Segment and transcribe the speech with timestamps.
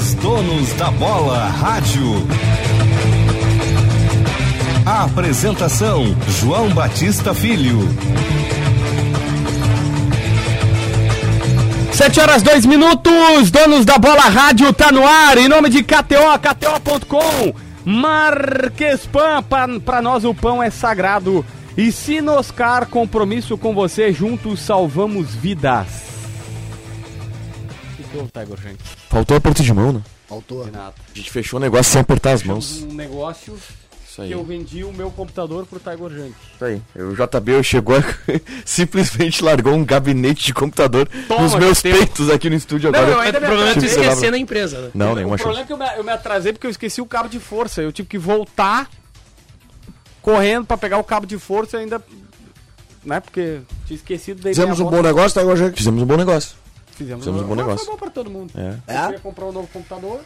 [0.00, 2.26] Os donos da bola rádio.
[4.86, 7.80] A apresentação: João Batista Filho.
[11.92, 16.38] Sete horas, dois minutos, donos da bola rádio tá no ar, em nome de KTO,
[16.40, 17.52] KTO.com,
[17.84, 19.44] Marquespan,
[19.84, 21.44] pra nós o pão é sagrado.
[21.76, 25.88] E Sinoscar, compromisso com você, juntos salvamos vidas.
[27.98, 28.99] O que houve, Tiger, gente?
[29.10, 30.02] Faltou aperto de mão, né?
[30.28, 30.64] Faltou.
[30.64, 30.94] De nada.
[31.12, 32.82] A gente fechou o negócio sem apertar as mãos.
[32.88, 33.58] Um negócio
[34.08, 34.28] Isso aí.
[34.28, 36.34] que eu vendi o meu computador pro Tiger Junk.
[36.54, 36.80] Isso aí.
[36.94, 37.96] O JB chegou
[38.64, 43.16] simplesmente largou um gabinete de computador Toma, nos meus peitos aqui no estúdio Não, agora.
[43.16, 44.90] eu ainda O problema é tu esquecer na empresa, né?
[44.94, 45.64] Não, o nenhuma problema chance.
[45.64, 47.82] é que eu me, eu me atrasei porque eu esqueci o cabo de força.
[47.82, 48.88] Eu tive que voltar
[50.22, 52.00] correndo pra pegar o cabo de força e ainda.
[53.04, 53.18] Né?
[53.18, 54.54] Porque tinha esquecido daí.
[54.54, 55.76] Fizemos um bom negócio, tá, Gojek?
[55.76, 56.54] Fizemos um bom negócio.
[57.00, 57.86] Fizemos, fizemos um bom Foi- negócio.
[57.86, 58.52] Foi bom pra todo mundo.
[58.54, 58.76] É.
[58.92, 59.02] Eu É?
[59.04, 60.20] queria comprar um novo computador,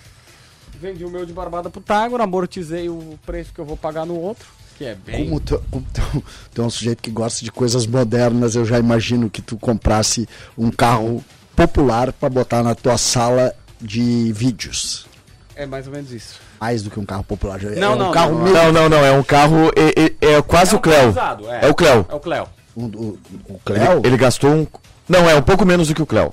[0.80, 4.18] vendi o meu de barbada pro Tiger, amortizei o preço que eu vou pagar no
[4.18, 5.26] outro, que é bem.
[5.26, 8.76] Como tu, como tu, tu é um sujeito que gosta de coisas modernas, eu já
[8.78, 15.06] imagino que tu comprasse um carro popular pra botar na tua sala de vídeos.
[15.54, 16.40] É mais ou menos isso.
[16.60, 17.62] Mais do que um carro popular.
[17.62, 18.52] é Não, um não, carro não.
[18.52, 19.04] Não, não, não.
[19.04, 19.70] É um carro.
[19.76, 21.08] É, é- é quase É um o Cleo.
[21.10, 22.06] usado, É o Cleo.
[22.08, 22.48] É o Cleo.
[22.74, 24.02] O, o Ele, Cleo?
[24.04, 24.66] ele gastou um.
[25.08, 26.32] Não, é um pouco menos do que o Cleo.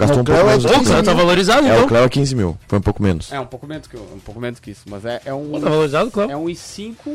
[0.00, 1.14] Gastou Não, um o pouco Cleo é menos do que o 15 O cara Cleo.
[1.16, 1.88] tá valorizado, É, o então.
[1.88, 2.58] Cleo é 15 mil.
[2.66, 3.32] Foi um pouco menos.
[3.32, 5.50] É um pouco menos que, um pouco menos que isso, mas é, é um.
[5.50, 6.30] Pô, tá valorizado, claro.
[6.30, 6.94] É um i5.
[7.06, 7.10] É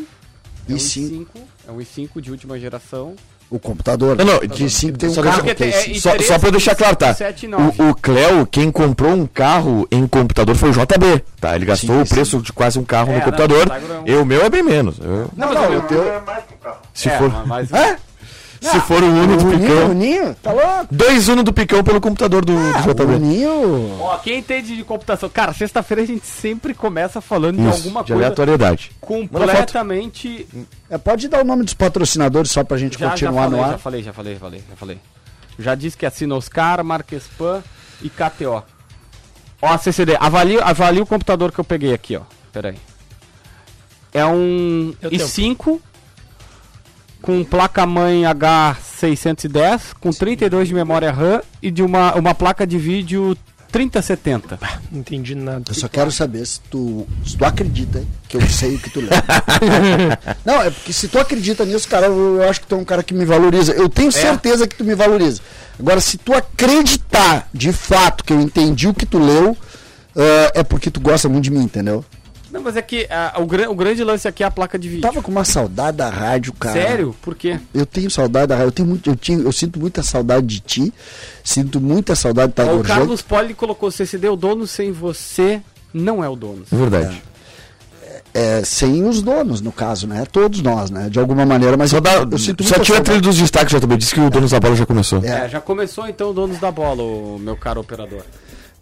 [0.73, 0.77] um i5.
[0.77, 1.27] i5.
[1.67, 3.15] É um i5 de última geração.
[3.47, 4.17] O computador.
[4.17, 5.43] Não, não, de 5 tem um só carro.
[5.43, 7.13] deixa- que é é- Só, só pra eu deixar claro, tá?
[7.13, 7.79] 7 e 9.
[7.83, 11.55] O, o Cleo, quem comprou um carro em computador foi o JB, tá?
[11.55, 12.15] Ele gastou Sim, o sim.
[12.15, 13.67] preço de quase um carro É, no não, computador.
[13.67, 14.97] o é um- E o meu é bem menos.
[14.99, 16.03] Eu- Não, não, o teu.
[16.91, 17.97] se, É, for, mas- Hã?
[18.71, 19.93] Se for o Uno do O Ninho, o Picão.
[19.93, 20.35] Ninho?
[20.35, 20.87] Tá louco?
[20.91, 23.19] Dois Uno do Picão pelo computador do, do Ah, o JB.
[23.19, 23.97] Ninho.
[24.01, 25.29] Ó, quem entende de computação?
[25.29, 28.91] Cara, sexta-feira a gente sempre começa falando de Isso, alguma de coisa aleatoriedade.
[28.99, 30.47] completamente.
[30.89, 33.65] É, pode dar o nome dos patrocinadores só pra gente Já, já continuar falei, no
[33.67, 33.79] já ar?
[33.79, 34.99] falei, já falei, já falei, já falei.
[35.57, 37.63] Já disse que é Sinoscar, Marquespan
[38.01, 38.63] e KTO.
[39.61, 42.21] Ó, CCD, avalie, avalie o computador que eu peguei aqui, ó.
[42.51, 42.77] Pera aí.
[44.13, 45.79] É um Eu i5
[47.25, 53.35] com placa-mãe H610, com 32 de memória RAM e de uma, uma placa de vídeo
[53.71, 54.59] 3070.
[54.91, 55.63] Não entendi nada.
[55.67, 59.01] Eu só quero saber se tu, se tu acredita que eu sei o que tu
[59.01, 59.09] lê.
[60.45, 62.85] não, é porque se tu acredita nisso, cara, eu, eu acho que tu é um
[62.85, 63.73] cara que me valoriza.
[63.73, 65.41] Eu tenho certeza que tu me valoriza.
[65.79, 69.57] Agora, se tu acreditar de fato que eu entendi o que tu leu,
[70.15, 72.05] ah, é porque tu gosta muito de mim, entendeu?
[72.55, 74.87] Não, mas é que ah, o, gran- o grande lance aqui é a placa de
[74.87, 75.01] vídeo.
[75.01, 76.73] Tava com uma saudade da rádio, cara.
[76.81, 77.13] Sério?
[77.21, 77.59] Por quê?
[77.73, 78.67] Eu tenho saudade da rádio.
[78.69, 80.93] Eu, tenho muito, eu, tinha, eu sinto muita saudade de ti.
[81.43, 85.61] Sinto muita saudade de Ó, o Carlos Poli colocou CCD, o dono sem você
[85.93, 86.63] não é o dono.
[86.71, 87.21] É verdade.
[88.33, 90.25] É, sem os donos, no caso, né?
[90.29, 91.09] Todos nós, né?
[91.09, 93.77] De alguma maneira, mas Só, eu, dá, eu sinto só tira a trilha dos destaques,
[93.77, 93.97] JB.
[93.97, 95.23] Disse que o dono da bola já começou.
[95.23, 95.45] É.
[95.45, 98.23] É, já começou então o donos da bola, o meu caro operador.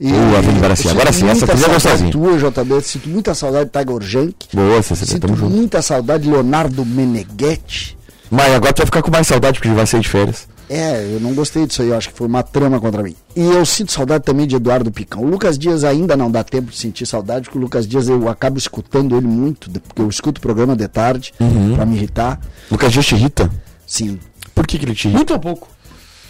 [0.06, 2.12] E Boa, Vini, agora sim, eu agora sinto sim, essa muita trilha saudade gostosinha.
[2.12, 2.82] tua, JB.
[2.82, 4.36] Sinto muita saudade de Tiger Jank.
[4.54, 5.56] Boa, CCD, Sinto tamo junto.
[5.56, 7.98] muita saudade de Leonardo Meneghetti.
[8.30, 10.48] Mas agora tu vai ficar com mais saudade porque vai sair de férias.
[10.70, 13.16] É, eu não gostei disso aí, eu acho que foi uma trama contra mim.
[13.36, 15.22] E eu sinto saudade também de Eduardo Picão.
[15.24, 18.28] O Lucas Dias ainda não dá tempo de sentir saudade, porque o Lucas Dias eu
[18.28, 21.76] acabo escutando ele muito, porque eu escuto o programa de tarde Uhum.
[21.76, 22.40] pra me irritar.
[22.72, 23.50] Lucas Dias te irrita?
[23.86, 24.20] Sim,
[24.56, 25.18] Por que, que ele te irrita?
[25.18, 25.68] Muito ou pouco?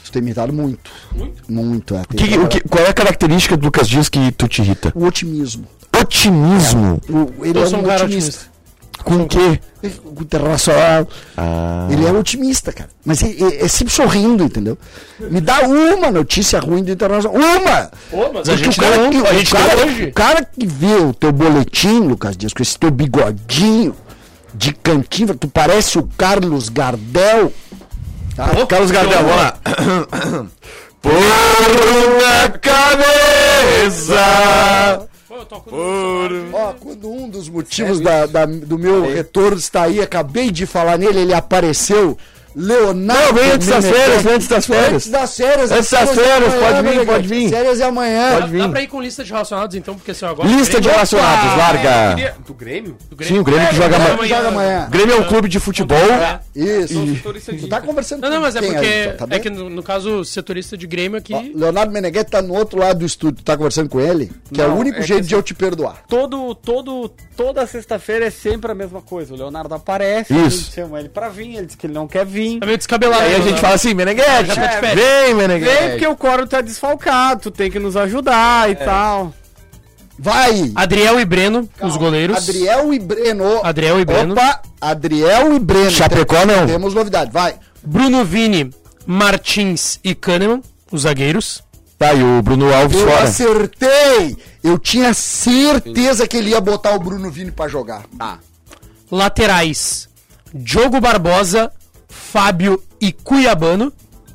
[0.03, 0.91] Tu tem me irritado muito.
[1.15, 1.43] Muito?
[1.51, 2.01] Muito, é.
[2.01, 4.91] O que- o que- qual é a característica do Lucas Dias que tu te irrita?
[4.95, 5.65] O otimismo.
[5.99, 7.01] Otimismo.
[7.09, 8.29] O- ele Eu é sou um um cara otimista.
[8.29, 8.53] otimista.
[9.03, 9.59] Com o quê?
[10.05, 11.07] O Internacional.
[11.35, 11.87] Ah.
[11.91, 12.89] Ele é otimista, cara.
[13.03, 14.77] Mas é, é- é sempre sorrindo, entendeu?
[15.19, 17.37] Me dá uma notícia ruim do Internacional.
[17.37, 17.91] Uma!
[18.09, 20.03] Pô, mas a Porque gente o cara, que, a o gente cara- deu hoje.
[20.05, 23.93] o cara que vê o teu boletim, Lucas Dias, com esse teu bigodinho
[24.53, 27.51] de cantinho, tu parece o Carlos Gardel.
[28.35, 28.65] Tá?
[28.67, 29.57] Carlos Gardel, vamos lá.
[31.01, 34.15] Por uma cabeça.
[35.49, 35.75] Toco
[36.53, 40.97] Ó, quando um dos motivos da- da- do meu retorno está aí, acabei de falar
[40.97, 42.17] nele, ele apareceu.
[42.55, 43.23] Leonardo.
[43.23, 44.93] Não, vem antes das férias, vem antes das férias.
[44.93, 45.71] Antes das férias.
[45.71, 47.49] Antes as das férias é pode amanhã, vir, pode vir.
[47.49, 48.29] Férias é amanhã.
[48.31, 48.57] Pode Dá, vir.
[48.59, 50.47] dá pra ir com lista de relacionados então, porque assim, agora.
[50.49, 52.15] Lista de relacionados, É, larga.
[52.15, 52.97] queria- Do Grêmio?
[53.21, 54.27] Sim, o Grêmio que joga Amanhã, amanhã.
[54.35, 54.87] joga amanhã.
[54.89, 55.97] Grêmio é um clube de futebol.
[56.55, 56.93] Isso.
[56.93, 58.85] Sou setorista de- Tu tá conversando Não, não, mas é porque.
[58.85, 61.33] aí, tá é que no, no caso, o setorista de Grêmio aqui.
[61.33, 63.37] Ó, Leonardo Meneghetti tá no outro lado do estúdio.
[63.37, 64.31] Tu tá conversando com ele?
[64.51, 66.03] Que é Não, o único é jeito assim- de eu te perdoar.
[66.07, 69.33] Todo, todo, toda sexta-feira é sempre a mesma coisa.
[69.33, 70.71] O Leonardo aparece, Isso.
[70.71, 72.42] chama ele pra vir, ele diz que ele não quer vir.
[72.59, 73.23] Tá meio descabelado.
[73.23, 73.43] Aí a né?
[73.45, 75.05] gente fala assim, Meneghete, Já tá de férias.
[75.07, 75.79] vem, Meneghete.
[75.79, 79.33] Vem porque o coro tá desfalcado, tu tem que nos ajudar e tal.
[80.17, 80.71] Vai!
[80.75, 82.37] Adriel e Breno, os goleiros.
[82.37, 83.61] Adriel e Breno.
[83.63, 84.33] Adriel e Breno.
[84.33, 85.91] Opa, Adriel e Breno.
[85.91, 86.67] Chapecó, não.
[86.67, 87.55] Temos novidade, vai.
[87.83, 88.69] Bruno Vini,
[89.07, 90.61] Martins e Kahneman,
[90.91, 91.63] os zagueiros.
[91.97, 93.23] Tá, e o Bruno Alves Eu fora.
[93.23, 94.37] acertei!
[94.63, 98.03] Eu tinha certeza que ele ia botar o Bruno Vini pra jogar.
[98.17, 98.39] Tá.
[99.11, 100.09] Laterais,
[100.53, 101.71] Diogo Barbosa,
[102.37, 103.93] Fábio e Cuiabano.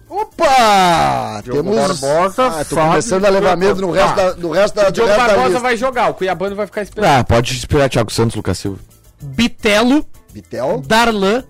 [0.09, 1.41] Opa!
[1.43, 2.01] Diogo Temos.
[2.01, 4.93] Barbosa, ah, tô Fábio começando a levar medo no resto, da, do resto da, O
[4.93, 5.61] Diogo resto da Barbosa lista.
[5.61, 7.11] vai jogar, o Cuiabano vai ficar esperando.
[7.11, 8.79] Ah, pode esperar Thiago Santos, Lucas Silva.
[9.21, 11.43] Bitelo, Vitel, Darlan,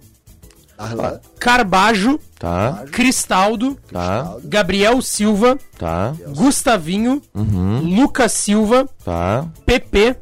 [0.78, 9.46] Darlan, Carbajo, Tá, Cristaldo, tá, Gabriel Silva, tá, Gustavinho, Lucas Silva, tá.
[9.66, 10.16] PP,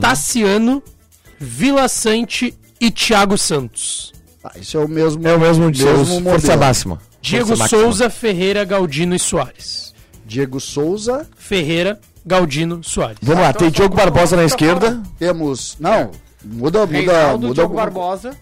[0.00, 0.82] Tassiano,
[1.38, 4.15] Vila Sante e Thiago Santos.
[4.54, 5.26] Ah, isso é o mesmo.
[5.26, 6.30] É o mesmo de Mesmo modelo.
[6.30, 6.98] força máxima.
[7.20, 7.82] Diego Força máxima.
[7.82, 9.92] Souza, Ferreira, Galdino e Soares.
[10.24, 11.26] Diego Souza.
[11.36, 13.18] Ferreira, Galdino, Soares.
[13.22, 15.00] Vamos lá, tem Diogo Barbosa na esquerda.
[15.18, 15.76] Temos.
[15.80, 16.10] Não,
[16.44, 16.86] muda, muda.
[16.86, 18.36] Reinaldo, muda Diogo alguma- Barbosa.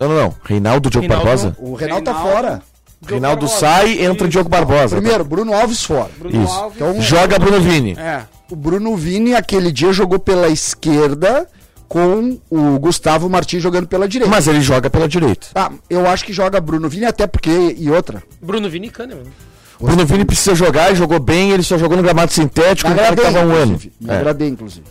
[0.00, 0.34] Não, não, não.
[0.44, 1.24] Reinaldo, Diogo Reinaldo.
[1.26, 1.56] Barbosa.
[1.58, 2.62] O Reinaldo tá fora.
[3.00, 3.60] Diogo Reinaldo Barbosa.
[3.60, 4.28] sai, entra Isso.
[4.28, 4.96] Diogo Barbosa.
[4.96, 6.10] Primeiro, Bruno Alves fora.
[6.18, 6.52] Bruno Isso.
[6.54, 6.76] Alves.
[6.76, 7.92] Então, Joga Bruno Vini.
[7.98, 8.22] É.
[8.50, 11.46] O Bruno Vini, aquele dia, jogou pela esquerda
[11.88, 14.30] com o Gustavo Martins jogando pela direita.
[14.30, 15.46] Mas ele joga pela direita.
[15.54, 17.74] Ah, eu acho que joga Bruno Vini, até porque.
[17.78, 18.22] E outra.
[18.42, 19.24] Bruno Vini e Kahneman.
[19.78, 22.94] O Bruno Vini precisa jogar e jogou bem, ele só jogou no gramado sintético, Me
[22.94, 23.64] o cara que agradei, tava um ano.
[23.72, 23.92] inclusive.
[24.00, 24.16] Me É.
[24.16, 24.86] agradei, inclusive.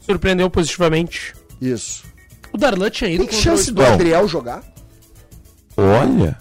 [0.00, 1.34] Surpreendeu positivamente.
[1.60, 2.04] Isso.
[2.52, 3.82] O Darlan tinha ido Tem chance o do.
[3.84, 4.62] Adriel jogar?
[5.76, 6.36] Olha.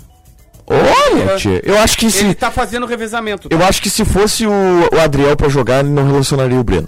[0.67, 1.59] Olha, tia.
[1.65, 2.33] Eu acho que Ele se.
[2.35, 3.49] tá fazendo revezamento.
[3.49, 3.55] tá?
[3.55, 4.51] Eu acho que se fosse o,
[4.93, 6.87] o Adriel pra jogar, ele não relacionaria o Breno.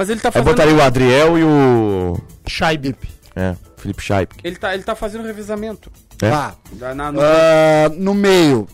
[0.00, 0.48] Mas ele tá Aí fazendo.
[0.48, 2.18] botaria o Adriel e o.
[2.48, 2.94] Scheib.
[3.36, 4.34] É, Felipe Scheip.
[4.42, 5.92] Ele tá, ele tá fazendo revezamento.
[6.22, 6.30] É.
[6.30, 6.54] Tá.
[6.78, 8.66] Na, na- no- Ah, no meio.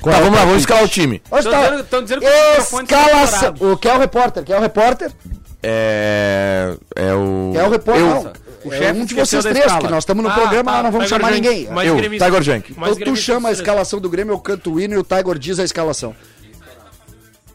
[0.00, 1.20] Qual Tá, é vamos lá, vamos escalar o time.
[1.32, 1.62] Onde Tão tá?
[1.64, 3.54] dizendo- tão dizendo que estão Escalação.
[3.58, 4.44] O que é o repórter?
[4.44, 5.10] Quem é o repórter?
[5.60, 6.76] É.
[6.94, 7.50] É o.
[7.52, 8.04] Quem é o repórter?
[8.04, 8.32] Eu, Não.
[8.64, 10.92] O é um de vocês três, que nós estamos no Ah, programa, tá, nós não
[10.92, 11.40] vamos Tiger chamar Junk.
[11.48, 11.68] ninguém.
[11.72, 11.96] Mais eu.
[11.96, 12.64] Tiger.
[12.76, 15.38] Mais Então tu chama a escalação do Grêmio, eu canto o hino e o Tiger
[15.38, 16.14] diz a escalação.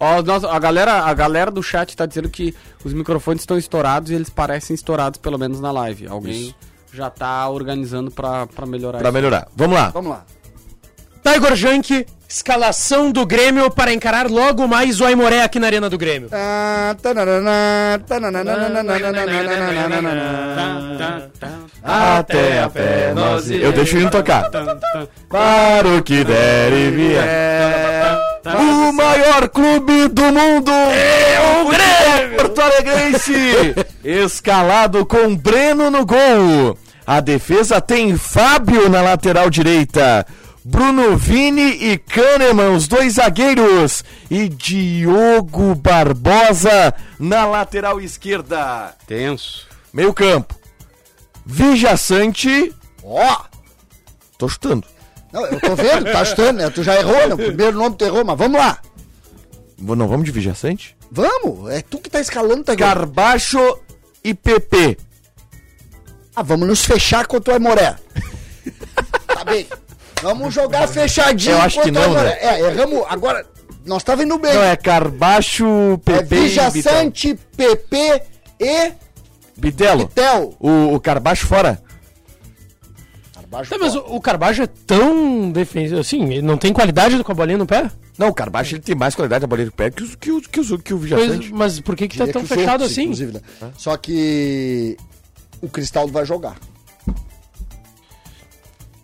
[0.04, 2.54] Ó, nós- a, galera, a galera do chat tá dizendo que
[2.84, 6.08] os microfones estão estourados e eles parecem estourados, pelo menos na live.
[6.08, 6.54] Alguém
[6.94, 9.14] já tá organizando pra, pra melhorar Pra isso.
[9.14, 9.48] melhorar.
[9.56, 9.90] Vamos lá.
[9.90, 10.26] Vamos lá.
[11.26, 15.98] Tiger Junk, escalação do Grêmio para encarar logo mais o Aimoré aqui na Arena do
[15.98, 16.28] Grêmio.
[16.34, 16.94] Ah.
[22.20, 24.50] Até a pé nós Eu deixo hino tocar.
[25.30, 28.23] Para o que der e vier.
[28.46, 33.74] O maior clube do mundo é o Grêmio Porto Alegrense.
[34.04, 36.78] Escalado com Breno no gol.
[37.08, 40.26] A defesa tem Fábio na lateral direita.
[40.66, 44.04] Bruno Vini e Kahneman, os dois zagueiros.
[44.30, 48.94] E Diogo Barbosa na lateral esquerda.
[49.08, 49.68] Tenso.
[49.94, 50.54] Meio campo.
[51.46, 52.74] Vijaçante.
[53.02, 53.38] Ó,
[54.38, 54.93] Tô chutando.
[55.34, 56.70] Não, eu tô vendo, tá chutando, né?
[56.70, 57.34] Tu já errou, né?
[57.34, 58.80] O primeiro nome tu errou, mas vamos lá.
[59.80, 60.96] Não vamos de Vijaçante?
[61.12, 62.78] Vamos, é tu que tá escalando, Tiger.
[62.78, 63.80] Carbacho
[64.24, 64.98] e PP.
[66.36, 67.96] Ah, vamos nos fechar contra o Aimoré.
[69.28, 69.68] tá bem.
[70.22, 72.38] Vamos jogar fechadinho Eu acho que o não, né?
[72.40, 73.04] É, erramos.
[73.10, 73.46] Agora,
[73.86, 74.54] nós tava indo bem.
[74.54, 76.42] Não, é Carbacho, É PP Bitelo.
[76.72, 78.22] Vijaçante, PP
[78.60, 78.94] e
[79.58, 80.08] Bitelo.
[80.08, 80.56] Tel.
[80.60, 81.82] O, o Carbacho fora.
[83.70, 87.36] Tá, mas o, o Carbajo é tão defensivo assim, ele não tem qualidade com a
[87.36, 87.90] bolinha no pé?
[88.18, 90.42] Não, o Carbacho ele tem mais qualidade da bolinha de pé que, os- que, o-
[90.42, 91.54] que, os- que o Pois, Vijaçante.
[91.54, 93.04] mas por que que tá Diria tão que os fechado outros, assim?
[93.04, 93.42] inclusive, né?
[93.78, 94.98] Só que
[95.62, 96.56] o Cristaldo vai jogar.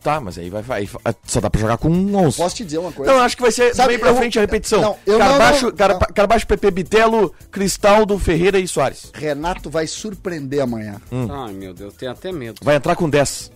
[0.02, 0.88] Tá, mas aí vai, vai.
[1.26, 2.38] Só dá pra jogar com um 11.
[2.38, 3.12] Posso te dizer uma coisa?
[3.12, 4.82] Não, acho que vai ser Sabe, bem pra eu- frente a repetição.
[4.82, 6.00] não, eu não- Carbacho, não- Car- não.
[6.00, 9.12] Carbacho, PP, Bitelo, Cristaldo, Ferreira e Soares.
[9.14, 11.02] Renato vai surpreender amanhã.
[11.30, 12.62] Ai, meu Deus, tenho até medo.
[12.64, 13.52] Vai entrar com 10.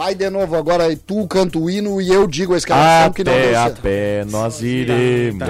[0.00, 3.22] Vai de novo agora, e tu canta o hino e eu digo a escalação que
[3.22, 3.82] não deu a certo.
[3.82, 5.46] pé nós iremos.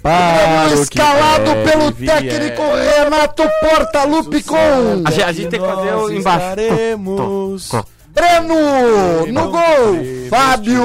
[0.00, 2.22] Para escalado pelo vier.
[2.22, 4.56] técnico Renato Portaluppi com
[5.04, 7.84] A gente, a gente tem que fazer o embaixo.
[8.14, 10.82] Breno no gol, Fábio.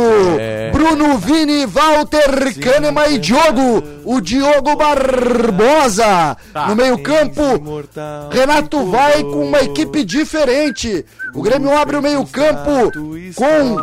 [0.72, 7.42] Bruno Vini, Walter Kahneman e Diogo, o Diogo Barbosa no meio campo.
[7.56, 11.06] Imortal Renato vai com uma equipe diferente.
[11.34, 12.92] O Grêmio abre o meio campo
[13.36, 13.76] com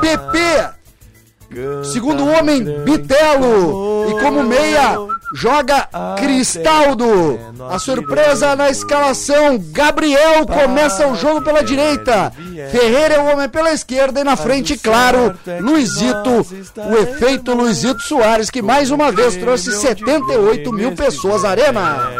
[0.00, 0.38] PP,
[1.84, 4.98] segundo homem Bitelo e como meia
[5.34, 7.38] joga Cristaldo.
[7.70, 9.58] A surpresa na escalação.
[9.70, 12.32] Gabriel começa o jogo pela direita.
[12.70, 18.50] Ferreira é o homem pela esquerda e na frente, claro, Luizito, o efeito Luizito Soares,
[18.50, 22.10] que mais uma vez trouxe 78 mil pessoas à arena.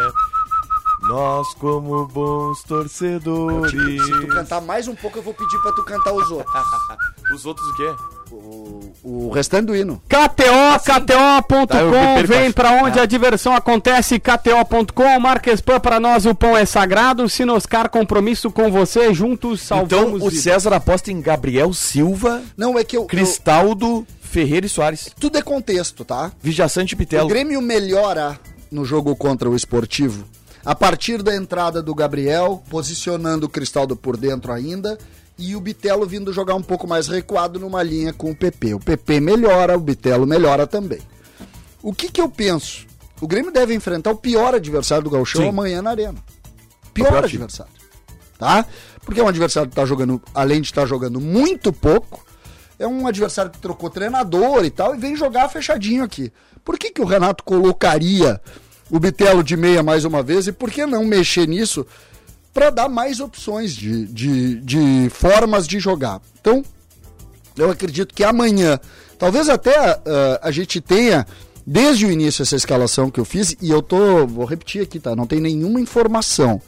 [1.02, 3.70] Nós, como bons torcedores.
[4.04, 6.54] Se tu cantar mais um pouco, eu vou pedir pra tu cantar os outros.
[7.32, 7.94] Os outros o quê?
[8.38, 8.92] O,
[9.28, 10.00] o restante do hino.
[10.08, 16.24] KTO, Tá, eu KTO.com, perco, vem pra onde a diversão acontece, KTO.com, Marquespan, pra nós
[16.26, 20.42] o pão é sagrado, Sinoscar, compromisso com você, juntos Então, salvamos o vidas.
[20.44, 23.02] César aposta em Gabriel Silva, Não, é que eu.
[23.02, 25.10] eu- Cristaldo, Ferreira e Soares.
[25.18, 26.30] tudo é contexto, tá?
[26.42, 27.28] Vijaçante e O Pitelo.
[27.28, 28.38] Grêmio melhora
[28.70, 30.24] no jogo contra o esportivo
[30.64, 34.98] a partir da entrada do Gabriel, posicionando o Cristaldo por dentro ainda,
[35.38, 38.74] e o Bitelo vindo jogar um pouco mais recuado numa linha com o PP.
[38.74, 41.00] O PP melhora, o Bitelo melhora também.
[41.80, 42.86] O que, que eu penso?
[43.20, 45.48] O Grêmio deve enfrentar o pior adversário do Gauchão Sim.
[45.48, 46.18] amanhã na Arena.
[46.92, 47.72] Pior, pior adversário.
[48.36, 48.66] Tá?
[49.04, 52.24] Porque é um adversário que tá jogando, além de estar jogando muito pouco,
[52.78, 56.32] é um adversário que trocou treinador e tal, e vem jogar fechadinho aqui.
[56.64, 58.40] Por que, que o Renato colocaria
[58.90, 60.46] o Bitelo de meia mais uma vez?
[60.46, 61.86] E por que não mexer nisso
[62.58, 66.20] para dar mais opções de, de, de formas de jogar?
[66.40, 66.64] Então,
[67.56, 68.80] eu acredito que amanhã,
[69.16, 71.24] talvez até ah, a gente tenha,
[71.64, 75.14] desde o início, essa escalação que eu fiz, e eu tô, vou repetir aqui, tá?
[75.14, 76.60] Não tem nenhuma informação.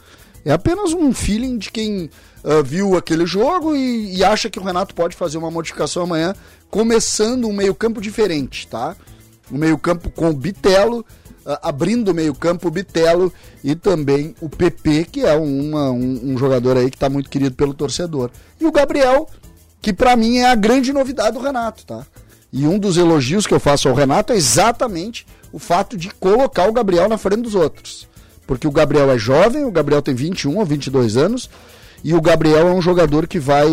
[0.45, 2.09] É apenas um feeling de quem
[2.41, 6.33] ah, viu aquele jogo e, e acha que o Renato pode fazer uma modificação amanhã,
[6.69, 8.95] começando um meio-campo diferente, tá?
[9.51, 11.05] Um meio-campo com Bitelo,
[11.61, 13.31] abrindo o meio-campo o Bitelo
[13.63, 17.55] e também o PP, que é uma- um, um jogador aí que está muito querido
[17.55, 18.29] pelo torcedor.
[18.59, 19.27] E o Gabriel,
[19.81, 22.05] que pra mim é a grande novidade do Renato, tá?
[22.53, 26.67] E um dos elogios que eu faço ao Renato é exatamente o fato de colocar
[26.69, 28.07] o Gabriel na frente dos outros.
[28.45, 31.49] Porque o Gabriel é jovem, o Gabriel tem 21 ou 22 anos,
[32.03, 33.67] e o Gabriel é um jogador que vai,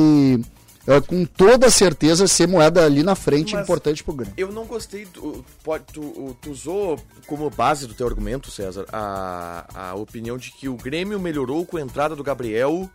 [1.07, 4.35] com toda certeza, ser moeda ali na frente Mas- importante pro Grêmio.
[4.37, 5.04] Eu não gostei.
[5.04, 10.50] Do, pode, tu, tu usou como base do teu argumento, César, a, a opinião de
[10.50, 12.88] que o Grêmio melhorou com a entrada do Gabriel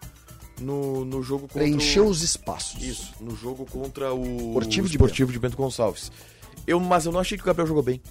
[0.59, 2.09] no, no jogo contra Preencheu o...
[2.09, 2.81] os espaços.
[2.81, 6.11] Isso, no jogo contra o Esportivo de Esportivo de Bento Gonçalves.
[6.65, 8.01] Eu, mas eu não achei que o Gabriel jogou bem.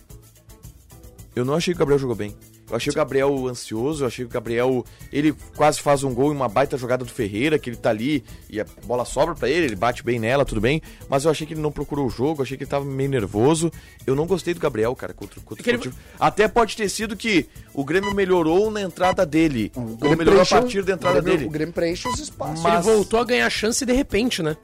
[1.35, 2.37] Eu não achei que o Gabriel jogou bem.
[2.71, 4.85] Eu achei o Gabriel ansioso, eu achei que o Gabriel.
[5.13, 8.25] Ele quase faz um gol em uma baita jogada do Ferreira, que ele tá ali
[8.49, 10.81] e a bola sobra pra ele, ele bate bem nela, tudo bem.
[11.09, 13.71] Mas eu achei que ele não procurou o jogo, achei que ele tava meio nervoso.
[14.07, 15.95] Eu não gostei do Gabriel, cara, contra, contra o que ele-.
[16.19, 19.71] Até pode ter sido que o Grêmio melhorou na entrada dele.
[19.75, 21.49] O Ou Grêmio melhorou a partir da entrada o Grêmio- dele.
[21.49, 22.63] O Grêmio preenche os espaços.
[22.63, 24.57] Mas- Ele voltou a ganhar chance de repente, né?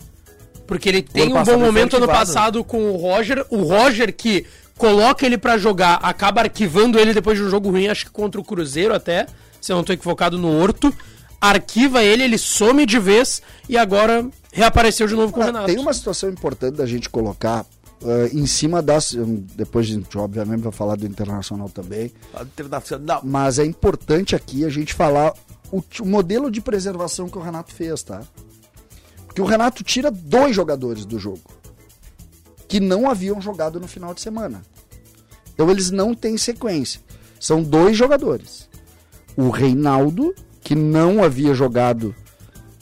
[0.67, 3.45] Porque ele tem um bom momento ano passado com o Roger.
[3.51, 4.45] O Roger que
[4.79, 8.41] coloca ele pra jogar, acaba arquivando ele depois de um jogo ruim, acho que contra
[8.41, 9.27] o Cruzeiro até,
[9.61, 10.95] se eu não tô equivocado, no Horto.
[11.41, 15.67] Arquiva ele, ele some de vez e agora reapareceu de novo com o Ah, Renato.
[15.67, 17.65] Tem uma situação importante da gente colocar
[18.03, 19.15] ah, em cima das.
[19.15, 22.11] hum, Depois a gente, obviamente, vai falar do internacional também.
[22.41, 23.21] Internacional.
[23.23, 25.33] Mas é importante aqui a gente falar
[25.71, 28.21] o, o modelo de preservação que o Renato fez, tá?
[29.27, 31.41] Porque o Renato tira dois jogadores do jogo
[32.69, 34.63] que não haviam jogado no final de semana.
[35.55, 37.01] Então eles não têm sequência.
[37.41, 38.69] São dois jogadores.
[39.37, 42.15] O Reinaldo, que não havia jogado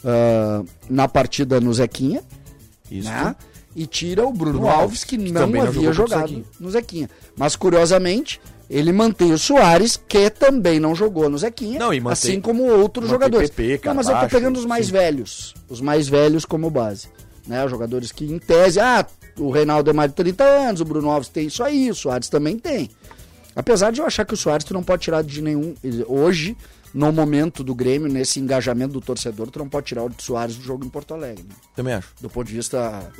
[0.04, 2.22] ah, na partida no Zequinha,
[2.90, 3.08] Isso.
[3.08, 3.34] né?
[3.74, 6.44] E tira o Bruno Bruno Alves, que, que não havia jogado Zequinha.
[6.58, 7.10] no Zequinha.
[7.36, 8.40] Mas curiosamente,
[8.70, 13.08] ele mantém o Soares, que também não jogou no Zequinha, Não, mantém- assim como outros
[13.08, 13.50] jogadores.
[13.50, 14.92] PP, não, mas eu tô Carbacho, pegando os mais sim.
[14.92, 17.08] velhos, os mais velhos como base,
[17.46, 17.64] né?
[17.66, 19.06] Os jogadores que em tese, ah,
[19.38, 22.28] o Reinaldo é mais de 30 anos, o Bruno Alves tem isso aí, o Soares
[22.28, 22.90] também tem.
[23.54, 25.74] Apesar de eu achar que o Soares tu não pode tirar de nenhum
[26.06, 26.56] hoje,
[26.92, 30.62] no momento do Grêmio, nesse engajamento do torcedor, tu não pode tirar o Soares do
[30.62, 31.44] jogo em Porto Alegre.
[31.44, 31.54] né?
[31.74, 32.08] Também acho.
[32.20, 33.10] do ponto de vista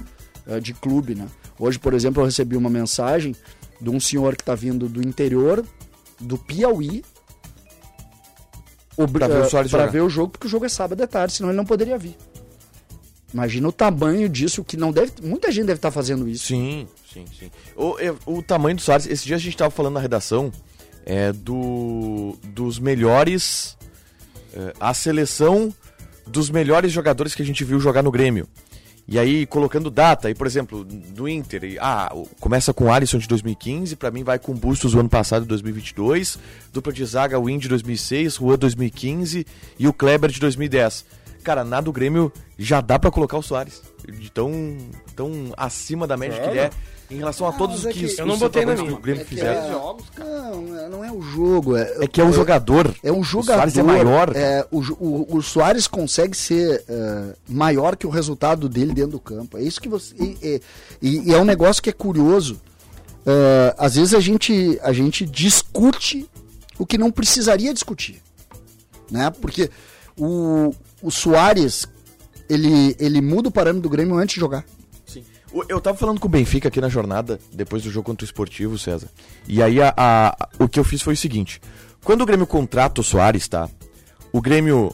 [0.47, 1.27] eh, de clube, né?
[1.59, 3.35] Hoje, por exemplo, eu recebi uma mensagem
[3.81, 5.65] de um senhor que está vindo do interior
[6.21, 7.03] do Piauí
[8.97, 9.93] o, Pra ver o Soares pra jogar.
[9.93, 12.17] ver o jogo, porque o jogo é sábado à tarde, senão ele não poderia vir.
[13.35, 15.13] Imagina o tamanho disso, que não deve.
[15.23, 16.47] Muita gente deve estar fazendo isso.
[16.47, 17.51] Sim, sim, sim.
[17.77, 17.97] O,
[18.39, 20.51] o tamanho do Soares, esse dia a gente tava falando na redação
[21.05, 23.77] é, do, dos melhores.
[24.55, 25.75] é, a seleção
[26.27, 28.49] dos melhores jogadores que a gente viu jogar no Grêmio.
[29.09, 32.93] E aí, colocando data, aí, por exemplo, do Inter, e, ah, o- começa com o
[32.93, 36.37] Alisson de 2015, pra mim vai com o Bustos do ano passado, 2022,
[36.73, 39.47] dupla de zaga, Win de 2006, Juan 2015
[39.79, 41.05] e o Kleber de 2010.
[41.47, 43.81] Cara, na do Grêmio já dá pra colocar o Soares.
[44.07, 44.51] De tão,
[45.15, 46.71] tão acima da média que ele é.
[47.09, 48.87] Em relação a todos mas os é que, Eu não botei na minha.
[48.89, 49.97] que o Grêmio É fizeram.
[50.19, 51.77] Não, não é o jogo.
[51.77, 52.93] É, É que é um jogador.
[53.01, 53.59] É um O jogador.
[53.71, 54.33] Soares é maior.
[54.35, 59.21] é, o, o, o Soares consegue ser é, maior que o resultado dele dentro do
[59.21, 59.57] campo.
[59.57, 60.15] É isso que você.
[60.19, 60.61] E, e-
[61.01, 62.61] e- e é um negócio que é curioso.
[63.25, 66.29] É, às vezes a gente, a gente discute
[66.77, 68.21] o que não precisaria discutir.
[69.09, 69.31] Né?
[69.31, 69.71] Porque
[70.19, 71.87] o, o Soares
[72.49, 74.65] ele, ele muda o parâmetro do Grêmio antes de jogar.
[75.07, 75.25] Sim.
[75.69, 78.79] Eu tava falando com o Benfica aqui na jornada, depois do jogo contra o Esportivo,
[78.79, 79.09] César.
[79.49, 81.61] E aí a, a- o que eu fiz foi o seguinte:
[82.05, 83.69] quando o Grêmio contrata o Soares, tá?
[84.33, 84.93] O Grêmio,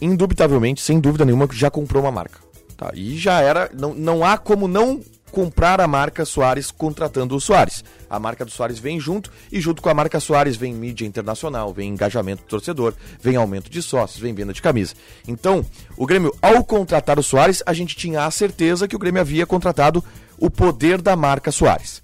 [0.00, 2.38] indubitavelmente, sem dúvida nenhuma, já comprou uma marca.
[2.76, 2.90] Tá?
[2.94, 3.70] E já era.
[3.76, 5.00] Não, não há como não
[5.30, 7.84] comprar a marca Soares contratando o Soares.
[8.10, 11.72] A marca do Soares vem junto e junto com a marca Soares vem mídia internacional,
[11.72, 14.94] vem engajamento do torcedor, vem aumento de sócios, vem venda de camisa.
[15.26, 15.64] Então,
[15.96, 19.46] o Grêmio, ao contratar o Soares, a gente tinha a certeza que o Grêmio havia
[19.46, 20.02] contratado
[20.38, 22.02] o poder da marca Soares.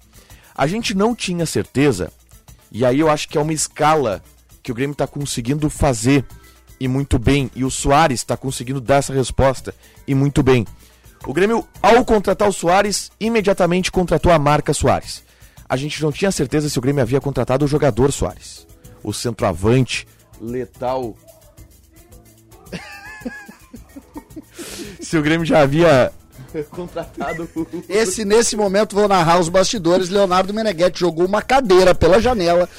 [0.55, 2.11] A gente não tinha certeza,
[2.71, 4.23] e aí eu acho que é uma escala
[4.61, 6.25] que o Grêmio está conseguindo fazer
[6.79, 9.73] e muito bem, e o Soares está conseguindo dar essa resposta
[10.07, 10.65] e muito bem.
[11.25, 15.24] O Grêmio, ao contratar o Soares, imediatamente contratou a marca Soares.
[15.67, 18.67] A gente não tinha certeza se o Grêmio havia contratado o jogador Soares.
[19.03, 20.07] O centroavante,
[20.39, 21.15] letal.
[24.99, 26.11] se o Grêmio já havia
[26.63, 27.49] contratado.
[27.89, 30.09] Esse, nesse momento, vou narrar os bastidores.
[30.09, 32.69] Leonardo Meneghetti jogou uma cadeira pela janela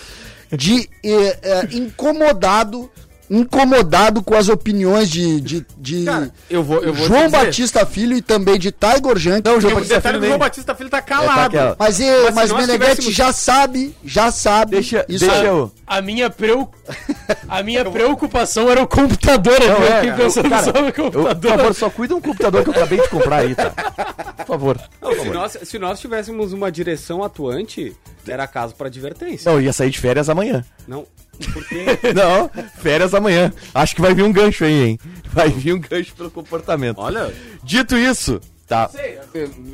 [0.51, 2.91] de eh, eh, incomodado.
[3.29, 7.31] Incomodado com as opiniões de, de, de Cara, eu vou- eu vou João.
[7.31, 9.43] Batista Filho e também de Tiger Junk.
[9.45, 11.57] Não, João O Batista detalhe Filho João Batista Filho tá É, tá calado.
[11.57, 14.73] Mas, Mas se mas nós Meneghetti tivéssemos- já sabe, já sabe.
[14.73, 15.71] Deixa, isso deixa eu.
[15.87, 16.69] A minha, preu...
[17.49, 19.61] a minha preocupação era o computador.
[19.61, 21.51] Eu Não, é, fiquei pensando cara, só no eu, por computador.
[21.59, 23.71] favor, só cuida um computador que eu acabei de comprar aí, tá?
[24.47, 24.81] Por favor.
[25.03, 27.97] Não, se, nós, se nós tivéssemos uma direção atuante,
[28.29, 29.51] era caso pra advertência.
[29.51, 30.65] Não, eu ia sair de férias amanhã.
[30.87, 31.05] Não.
[32.15, 32.51] Não,
[32.81, 33.53] férias amanhã.
[33.75, 34.99] Acho que vai vir um gancho aí, hein?
[35.33, 36.99] Vai vir um gancho pelo comportamento.
[36.99, 38.89] Olha, Dito isso, tá?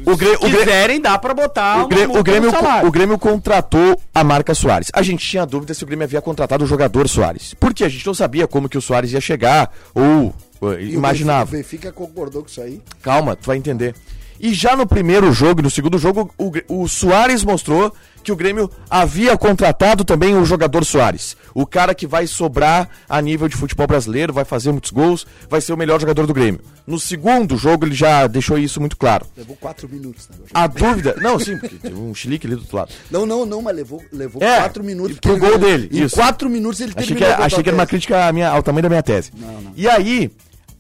[0.07, 2.51] o O, Grê- o, quiserem, dá pra botar o, Grê- multa o Grêmio,
[2.85, 4.89] o Grêmio contratou a marca Soares.
[4.93, 7.55] A gente tinha dúvida se o Grêmio havia contratado o jogador Soares.
[7.61, 10.95] Porque a gente não sabia como que o Soares ia chegar, ou uh, E o
[10.95, 11.51] imaginava.
[11.51, 12.81] Benfica Benfica concordou com isso aí.
[13.03, 13.95] Calma, tu vai entender.
[14.43, 16.51] E já no primeiro jogo e no segundo jogo, o,
[16.83, 21.37] o Soares mostrou que o Grêmio havia contratado também o jogador Soares.
[21.55, 25.61] O cara que vai sobrar a nível de futebol brasileiro, vai fazer muitos gols, vai
[25.61, 26.61] ser o melhor jogador do Grêmio.
[26.85, 29.27] No segundo jogo, ele já deixou isso muito claro.
[29.37, 30.29] Levou quatro minutos.
[30.29, 30.37] Né?
[30.53, 31.15] A dúvida.
[31.21, 32.93] Não, sim, porque teve um chilique ali do outro lado.
[33.13, 35.19] Não, não, não, mas levou, levou É, quatro minutos.
[35.21, 36.17] pro gol dele, Em isso.
[36.17, 38.63] quatro minutos ele Achei que, terminou era, a achei que era uma crítica minha- ao
[38.63, 39.31] tamanho da minha tese.
[39.77, 40.31] E aí,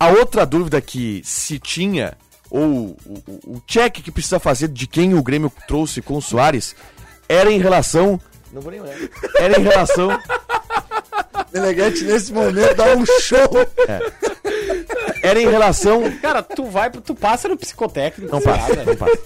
[0.00, 2.14] a outra dúvida que se tinha,
[2.52, 6.76] ou o, o- check que precisa fazer de quem o Grêmio trouxe com o Soares,
[7.28, 8.20] era em relação.
[8.52, 8.94] Não vou nem olhar.
[9.38, 10.10] Era em relação.
[11.52, 13.38] Meneghetti, nesse momento, dá um show.
[15.22, 16.02] Era em relação.
[16.20, 18.30] Cara, tu vai, tu passa no psicotécnico.
[18.32, 19.18] Não passa, não passa.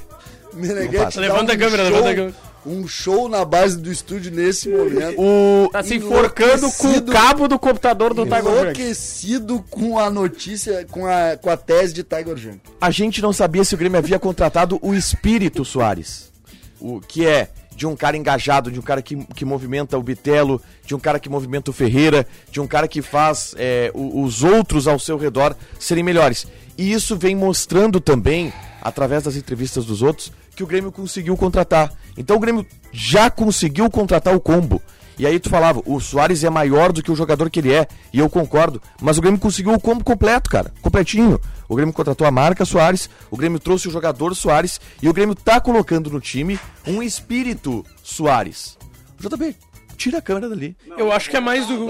[1.20, 2.34] Levanta um a câmera, show, levanta a câmera.
[2.66, 5.20] Um show na base do estúdio nesse momento.
[5.20, 8.58] O, Tá se enforcando com o cabo do computador do Tiger Junk.
[8.58, 12.60] Enlouquecido com a notícia, com a, com a tese de Tiger Junk.
[12.80, 16.32] a gente não sabia se o Grêmio havia contratado o espírito Soares.
[16.80, 20.60] O que é de um cara engajado, de um cara que, que movimenta o Bitelo,
[20.84, 24.88] de um cara que movimenta o Ferreira, de um cara que faz é, os outros
[24.88, 26.46] ao seu redor serem melhores.
[26.78, 31.92] E isso vem mostrando também, através das entrevistas dos outros, que o Grêmio conseguiu contratar.
[32.16, 34.82] Então o Grêmio já conseguiu contratar o combo.
[35.18, 37.86] E aí tu falava, o Soares é maior do que o jogador que ele é,
[38.12, 41.40] e eu concordo, mas o Grêmio conseguiu o combo completo, cara, completinho.
[41.68, 45.34] O Grêmio contratou a marca Soares, o Grêmio trouxe o jogador Soares, e o Grêmio
[45.34, 48.76] tá colocando no time um espírito Soares.
[49.18, 49.56] JB,
[49.96, 50.76] tira a câmera dali.
[50.96, 51.88] Eu acho que é mais do.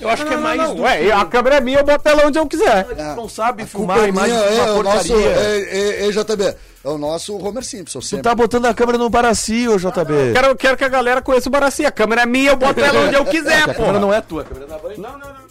[0.00, 0.82] Eu acho que é mais do.
[0.82, 2.84] Ué, a câmera é minha, eu boto ela onde eu quiser.
[2.84, 5.08] Tu não sabe Culpa filmar a é imagem é, uma o nosso.
[5.08, 5.30] porcaria.
[5.30, 6.44] É, é, é, JB.
[6.84, 8.00] É o nosso Homer Simpson.
[8.00, 8.22] Tu Sempre.
[8.24, 10.32] tá botando a câmera no Baraci, ô JB.
[10.32, 11.84] Quero, quero que a galera conheça o Baraci.
[11.84, 13.74] A câmera é minha, eu boto ela onde eu quiser, a pô.
[13.74, 14.94] câmera não é tua, a câmera é da Band.
[14.96, 15.48] Não, não, não.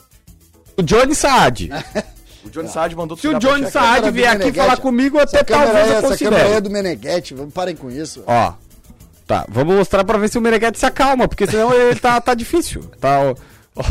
[0.77, 1.69] O Johnny Saad.
[2.45, 3.69] O Johnny Saad mandou tu Se o Johnny.
[3.69, 6.61] Saad vier aqui falar comigo, até talvez é, eu essa câmera é considere.
[6.61, 7.33] do Meneghetti.
[7.33, 8.23] Vamos parem com isso.
[8.25, 8.53] Ó.
[9.27, 12.33] Tá, vamos mostrar pra ver se o Meneghetti se acalma, porque senão ele tá, tá
[12.33, 12.81] difícil.
[12.99, 13.35] Tá, ó,
[13.75, 13.83] ó.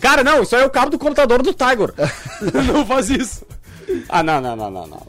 [0.00, 1.94] Cara, não, isso aí é o cabo do computador do Tiger.
[2.66, 3.46] não faz isso.
[4.08, 5.06] Ah, não, não, não, não, não.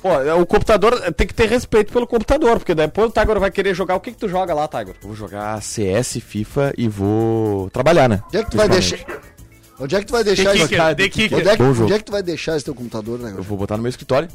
[0.00, 3.74] Pô, o computador tem que ter respeito pelo computador, porque depois o Tiger vai querer
[3.74, 3.96] jogar.
[3.96, 4.94] O que que tu joga lá, Tiger?
[5.02, 8.22] Vou jogar CS, FIFA e vou trabalhar, né?
[8.28, 8.98] Onde é que tu vai deixar?
[9.80, 10.68] Onde é que tu vai deixar The esse...
[11.10, 13.34] Kicker, Onde é, que, onde é que tu vai deixar esse teu computador, né?
[13.36, 14.28] Eu vou botar no meu escritório.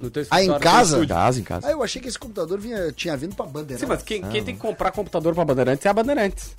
[0.00, 1.02] No teu Ah, em casa?
[1.02, 1.66] Em casa, em casa.
[1.66, 3.80] Ah, eu achei que esse computador vinha, tinha vindo pra Bandeirantes.
[3.80, 6.54] Sim, mas quem, quem tem que comprar computador pra Bandeirantes é a Bandeirantes.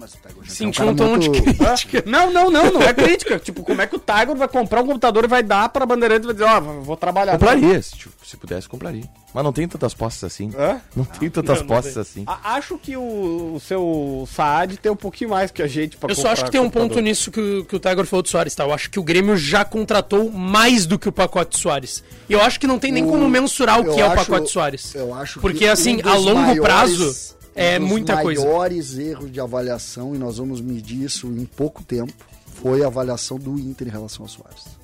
[0.00, 2.02] Mas o Tiger já Senti é um tom de muito- crítica.
[2.06, 3.38] Não, não, não, não é crítica.
[3.38, 6.24] tipo, como é que o Tiger vai comprar um computador e vai dar pra Bandeirantes
[6.24, 7.32] e vai dizer, ó, vou trabalhar.
[7.32, 9.04] Compraria, se, tipo, se pudesse, compraria.
[9.34, 10.50] Mas não tem tantas posses assim.
[10.58, 10.80] Hã?
[10.96, 12.00] Não tem tantas não posses tem.
[12.02, 12.24] assim.
[12.26, 16.10] A- Acho que o, o seu Saad tem um pouquinho mais que a gente pra
[16.10, 16.88] Eu só acho que tem um computador.
[16.88, 18.64] ponto nisso que, o- que o Tiger falou do Soares, tá?
[18.64, 22.02] Eu acho que o Grêmio já contratou mais do que o pacote Soares.
[22.28, 24.14] E eu acho que não tem nem O- como mensurar o eu que é o
[24.14, 24.94] pacote Soares.
[24.94, 28.44] Eu acho que Porque, assim, um a longo maiores- prazo, é um dos muita coisa.
[28.44, 32.12] maiores erros de avaliação, e nós vamos medir isso em pouco tempo,
[32.62, 34.80] foi a avaliação do Inter em relação ao Soares.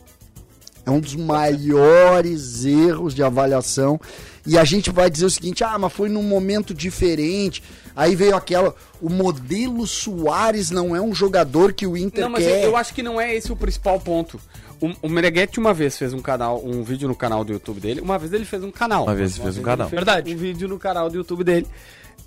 [0.84, 4.00] É um dos maiores erros de avaliação.
[4.46, 7.60] E a gente vai dizer o seguinte: ah, mas foi num momento diferente.
[7.96, 8.72] Aí veio aquela.
[9.02, 12.62] O modelo Soares não é um jogador que o Inter Não, mas quer.
[12.62, 14.40] eu, eu acho que não é esse o principal ponto.
[14.80, 18.00] O, o Meneghetti uma vez fez um canal, um vídeo no canal do YouTube dele.
[18.00, 19.04] Uma vez ele fez um canal.
[19.04, 19.88] Uma vez ele fez um canal.
[19.88, 20.32] Verdade.
[20.32, 21.66] Um vídeo no canal do YouTube dele.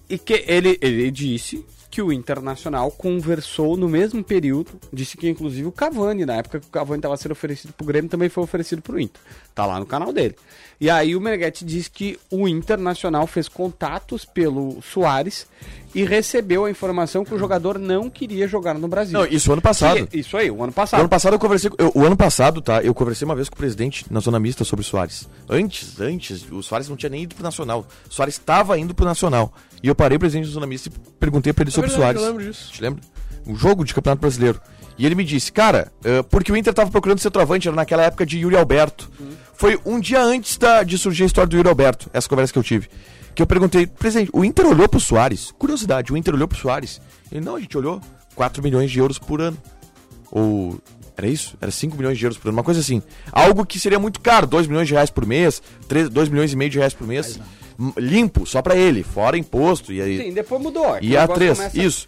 [0.09, 4.71] E que ele, ele disse que o Internacional conversou no mesmo período.
[4.93, 8.09] Disse que inclusive o Cavani, na época que o Cavani estava sendo oferecido pro Grêmio,
[8.09, 9.19] também foi oferecido pro Inter.
[9.55, 10.35] Tá lá no canal dele.
[10.79, 15.45] E aí o Meneghetti disse que o Internacional fez contatos pelo Soares
[15.93, 19.19] e recebeu a informação que o jogador não queria jogar no Brasil.
[19.19, 20.05] Não, isso ano passado.
[20.07, 20.99] Que- isso aí, o ano O passado.
[21.01, 21.71] ano passado eu conversei.
[21.77, 22.81] eu- o ano passado, tá?
[22.83, 25.27] Eu conversei uma vez com o presidente na zona mista sobre o Soares.
[25.49, 27.85] Antes, antes, o Soares não tinha nem ido pro Nacional.
[28.09, 29.51] O Soares estava indo pro Nacional.
[29.81, 32.21] E eu parei o presidente da zona mista e perguntei pra ele sobre o Soares.
[32.21, 32.71] eu lembro disso.
[32.71, 33.01] Te lembra?
[33.45, 34.59] Um jogo de Campeonato Brasileiro.
[34.97, 38.25] E ele me disse, cara, eh, porque o Inter tava procurando centroavante, era naquela época
[38.25, 39.09] de Yuri Alberto.
[39.53, 42.59] Foi um dia antes da, de surgir a história do Yuri Alberto, essa conversa que
[42.59, 42.89] eu tive.
[43.33, 45.51] Que eu perguntei, presidente, o Inter olhou pro Soares?
[45.57, 46.99] Curiosidade, o Inter olhou pro Soares?
[47.31, 48.01] Ele, não, a gente olhou
[48.35, 49.57] 4 milhões de euros por ano.
[50.31, 50.77] Ou.
[51.15, 51.57] Era isso?
[51.59, 53.01] Era 5 milhões de euros por ano, uma coisa assim.
[53.31, 56.55] Algo que seria muito caro, 2 milhões de reais por mês, 3, 2 milhões e
[56.55, 57.39] meio de reais por mês.
[57.97, 59.93] Limpo, só pra ele, fora imposto.
[59.93, 60.17] E aí.
[60.17, 60.97] Sim, depois mudou.
[61.01, 62.07] E a 3, isso.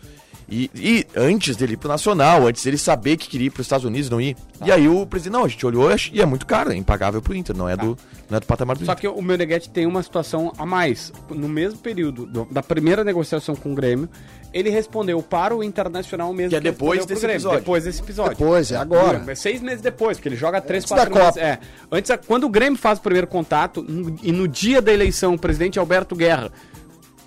[0.54, 3.86] E, e antes dele ir pro Nacional, antes dele saber que queria ir pros Estados
[3.86, 4.36] Unidos, não ir.
[4.60, 4.68] Tá.
[4.68, 7.34] E aí o presidente, não, a gente olhou e é muito caro, é impagável pro
[7.34, 7.98] Inter, não é, do,
[8.30, 9.02] não é do patamar do Só Inter.
[9.02, 11.14] que o Meneghetti tem uma situação a mais.
[11.30, 14.10] No mesmo período do- da primeira negociação com o Grêmio,
[14.54, 16.50] ele respondeu para o Internacional mesmo.
[16.50, 17.60] Que é depois desse Grêmio, episódio.
[17.60, 18.36] Depois desse episódio.
[18.38, 19.24] Depois, é agora.
[19.26, 21.34] É seis meses depois, porque ele joga três, Antes quatro da meses.
[21.36, 21.46] Copa.
[21.46, 21.60] É.
[21.90, 23.86] Antes, quando o Grêmio faz o primeiro contato,
[24.22, 26.52] e no dia da eleição, o presidente Alberto Guerra,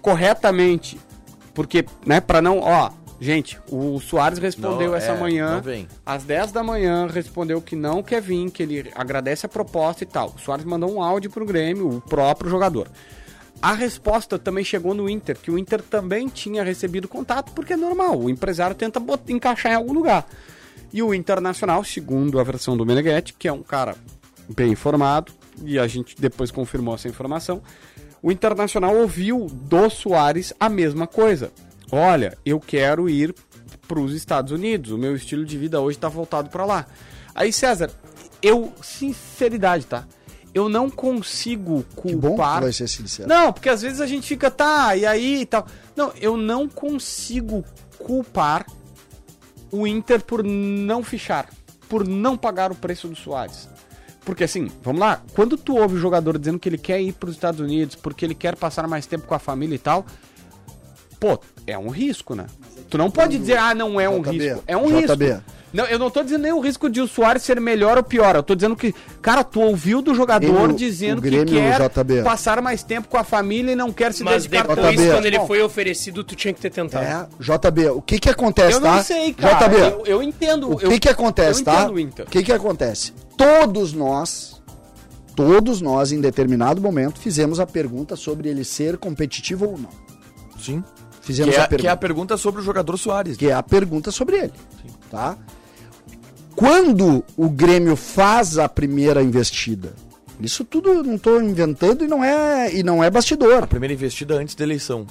[0.03, 1.01] corretamente,
[1.55, 2.91] porque, né, para não, ó,
[3.25, 5.63] gente, o Soares respondeu Não, essa é, manhã,
[6.05, 10.07] às 10 da manhã, respondeu que não quer vir, que ele agradece a proposta e
[10.07, 10.35] tal.
[10.37, 12.89] O Soares mandou um áudio pro Grêmio, o próprio jogador.
[13.63, 17.77] A resposta também chegou no Inter, que o Inter também tinha recebido contato, porque é
[17.77, 20.27] normal, o empresário tenta bot- encaixar em algum lugar.
[20.93, 23.97] E o Internacional, segundo a versão do Meneghetti, que é um cara
[24.55, 25.33] bem informado,
[25.65, 27.63] e a gente depois confirmou essa informação,
[28.23, 31.51] o Internacional ouviu do Soares a mesma coisa.
[31.97, 33.33] Olha, eu quero ir
[33.87, 36.87] para os Estados Unidos, o meu estilo de vida hoje está voltado para lá.
[37.33, 37.89] Aí, César,
[38.43, 40.05] eu, sinceridade, tá?
[40.53, 42.11] Eu não consigo culpar...
[42.11, 43.29] Que bom que vai ser sincero.
[43.29, 45.69] Não, porque às vezes a gente fica, tá, e aí e tal.
[45.95, 47.65] Não, eu não consigo
[47.97, 48.67] culpar
[49.71, 51.49] o Inter por não fichar,
[51.89, 53.69] por não pagar o preço do Soares.
[54.25, 57.29] Porque assim, vamos lá, quando tu ouve o jogador dizendo que ele quer ir para
[57.29, 60.05] os Estados Unidos porque ele quer passar mais tempo com a família e tal,
[61.25, 62.47] pô, é um risco, né?
[62.91, 64.63] Tu não pode dizer, ah, não é um JB, risco.
[64.67, 65.25] É um JB.
[65.25, 65.43] risco.
[65.73, 68.37] Não, eu não tô dizendo nem o risco de o Soares ser melhor ou pior.
[68.37, 71.81] Eu tô dizendo que, cara, tu ouviu do jogador Grêmio- dizendo o Grêmio, que quer
[71.81, 72.23] JB.
[72.23, 75.11] passar mais tempo com a família e não quer se Mas dedicar depois, JB.
[75.11, 77.05] quando ele foi oferecido, tu tinha que ter tentado.
[77.05, 78.97] É, JB, o que que acontece, Eu tá?
[78.97, 79.67] não sei, cara.
[79.67, 80.71] JB, Eu, eu entendo.
[80.73, 81.89] o que eu, que acontece, eu tá?
[81.89, 83.13] O que que acontece?
[83.37, 84.63] Todos nós,
[85.35, 89.91] todos nós, em determinado momento, fizemos a pergunta sobre ele ser competitivo ou não.
[90.61, 90.85] Sim.
[91.25, 91.83] Fizemos Que é, a pergunta.
[91.83, 93.37] que é a pergunta sobre o jogador Soares.
[93.37, 94.53] que é a pergunta sobre ele,
[95.11, 95.37] tá?
[96.55, 99.95] Quando o Grêmio faz a primeira investida,
[100.41, 103.65] isso tudo não estou inventando e não é e não é bastidor.
[103.65, 105.07] A primeira investida antes da eleição.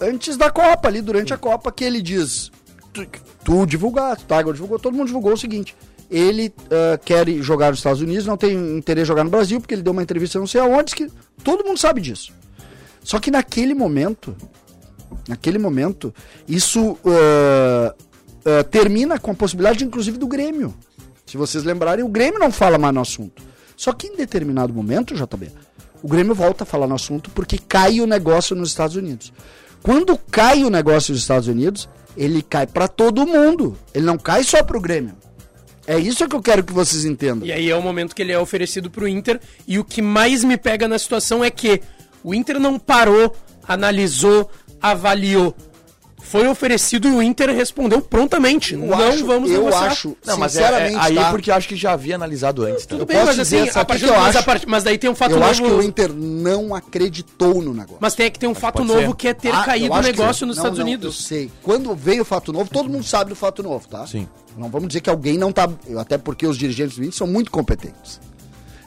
[0.00, 2.50] Antes da Copa, ali durante a Copa, que ele diz,
[2.92, 3.06] tu,
[3.44, 4.42] tu divulgaste, tá?
[4.42, 5.74] divulgou, todo mundo divulgou o seguinte.
[6.10, 9.74] Ele ah, quer jogar nos Estados Unidos, não tem interesse em jogar no Brasil, porque
[9.74, 11.10] ele deu uma entrevista não sei aonde, que
[11.42, 12.32] todo mundo sabe disso.
[13.02, 14.34] Só que naquele momento,
[15.28, 16.14] naquele momento,
[16.46, 17.94] isso ah,
[18.44, 20.74] ah, termina com a possibilidade, inclusive, do Grêmio.
[21.26, 23.42] Se vocês lembrarem, o Grêmio não fala mais no assunto.
[23.76, 25.50] Só que em determinado momento, JB,
[26.02, 29.32] o Grêmio volta a falar no assunto porque cai o negócio nos Estados Unidos.
[29.82, 33.76] Quando cai o negócio nos Estados Unidos, ele cai para todo mundo.
[33.92, 35.14] Ele não cai só pro Grêmio.
[35.86, 37.46] É isso que eu quero que vocês entendam.
[37.46, 39.40] E aí é o momento que ele é oferecido pro Inter.
[39.66, 41.82] E o que mais me pega na situação é que
[42.22, 44.50] o Inter não parou, analisou,
[44.90, 45.54] avaliou.
[46.26, 48.72] Foi oferecido e o Inter respondeu prontamente.
[48.72, 49.86] Eu não acho, vamos eu negociar.
[49.88, 51.30] acho, Não, mas é, sinceramente, é aí tá?
[51.30, 52.86] porque acho que já havia analisado antes.
[52.86, 52.90] tá?
[52.90, 54.44] Tudo Eu bem, posso mas dizer, assim, a partir que eu mas, acho?
[54.46, 55.50] part- mas daí tem um fato Eu novo.
[55.50, 57.98] acho que o Inter não acreditou no negócio.
[58.00, 59.16] Mas tem que ter um fato novo ser.
[59.16, 61.14] que é ter Ah, eu caído o negócio nos Não, Estados não, Unidos.
[61.14, 61.50] Eu sei.
[61.62, 64.06] Quando veio o fato novo, todo mundo sabe do fato novo, tá?
[64.06, 64.26] Sim.
[64.56, 65.68] Não vamos dizer que alguém não tá.
[65.86, 68.18] eu- Até porque os dirigentes do Inter são muito competentes.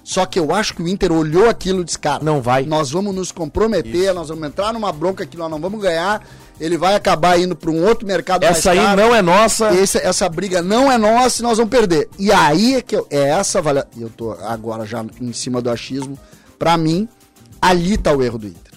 [0.10, 2.64] Só que eu acho que o Inter olhou aquilo e disse, cara, Não vai.
[2.66, 6.26] Nós vamos nos comprometer, nós vamos entrar numa bronca que nós não vamos ganhar.
[6.62, 9.74] Ele vai acabar indo para um outro mercado Essa aí não é nossa.
[9.76, 12.08] Esse- essa briga não é nossa e nós vamos perder.
[12.18, 13.86] E aí é que eu, é essa avalia...
[14.00, 16.18] Eu tô agora já em cima do achismo.
[16.58, 17.10] Pra mim,
[17.62, 18.72] ali tá o erro do Inter.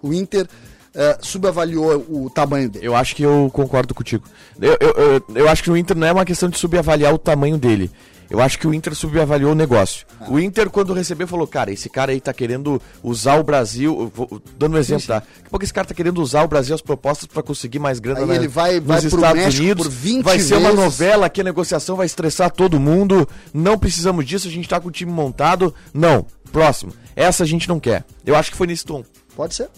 [0.00, 0.48] O Inter
[0.94, 2.86] eh, subavaliou o tamanho dele.
[2.86, 4.24] Eu acho que eu concordo contigo.
[4.58, 7.18] Eu, eu, eu, eu acho que o Inter não é uma questão de subavaliar o
[7.18, 7.90] tamanho dele.
[8.30, 10.06] Eu acho que o Inter subavaliou o negócio.
[10.28, 14.10] O Inter, quando recebeu, falou: Cara, esse cara aí tá querendo usar o Brasil.
[14.14, 15.14] vou- dando um exemplo, tá?
[15.18, 17.98] Daqui a pouco esse cara tá querendo usar o Brasil, as propostas pra conseguir mais
[17.98, 19.86] grana Aí na- ele vai- nos vai Estados México Unidos.
[19.88, 20.76] por 20 vai ser uma vezes.
[20.84, 23.28] novela que a negociação vai estressar todo mundo.
[23.52, 25.74] Não precisamos disso, a gente tá com o time montado.
[25.92, 26.92] Não, próximo.
[27.16, 28.04] Essa a gente não quer.
[28.24, 29.04] Eu acho que foi nesse tom.
[29.34, 29.68] Pode ser.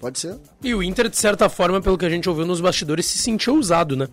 [0.00, 0.36] Pode ser.
[0.62, 3.56] E o Inter, de certa forma, pelo que a gente ouviu nos bastidores, se sentiu
[3.56, 4.06] usado, né?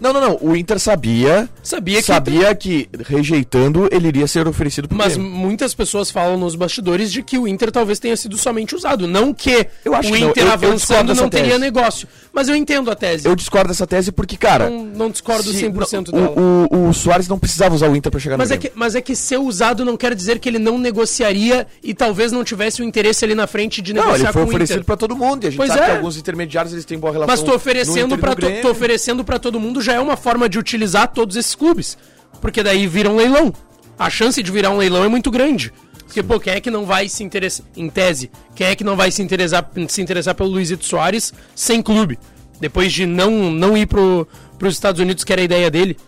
[0.00, 0.38] Não, não, não.
[0.40, 1.48] O Inter sabia.
[1.62, 5.30] Sabia que- Sabia que, rejeitando, ele iria ser oferecido pro Mas Grêmio.
[5.30, 9.06] muitas pessoas falam nos bastidores de que o Inter talvez tenha sido somente usado.
[9.06, 10.30] Não que Eu acho o que não.
[10.30, 12.06] Inter Eu- eu avançando não teria negócio.
[12.38, 13.26] Mas eu entendo a tese.
[13.26, 14.70] Eu discordo dessa tese porque, cara.
[14.70, 16.34] não, não discordo se- 100% não, dela.
[16.38, 18.70] o, o, o Soares não precisava usar o Inter pra chegar Mas no é, que,
[18.76, 22.44] mas é que ser usado não quer dizer que ele não negociaria e talvez não
[22.44, 24.86] tivesse o interesse ali na frente de Não, negociar ele foi com o oferecido Inter.
[24.86, 25.42] pra todo mundo.
[25.42, 25.84] E a gente Pois sabe é.
[25.86, 27.34] que alguns intermediários eles têm boa relação.
[27.34, 30.60] Mas tô oferecendo Inter para tô oferecendo para todo mundo já é uma forma de
[30.60, 31.98] utilizar todos esses clubes,
[32.40, 33.52] porque daí vira um leilão.
[33.98, 35.72] A chance de virar um leilão é muito grande.
[36.08, 38.96] Porque, pô, quem é que não vai se interessar, em tese, quem é que não
[38.96, 42.18] vai se interessar, se interessar pelo Luizito Soares sem clube?
[42.58, 44.26] Depois de não, não ir pro,
[44.58, 45.98] pros Estados Unidos, que era a ideia dele.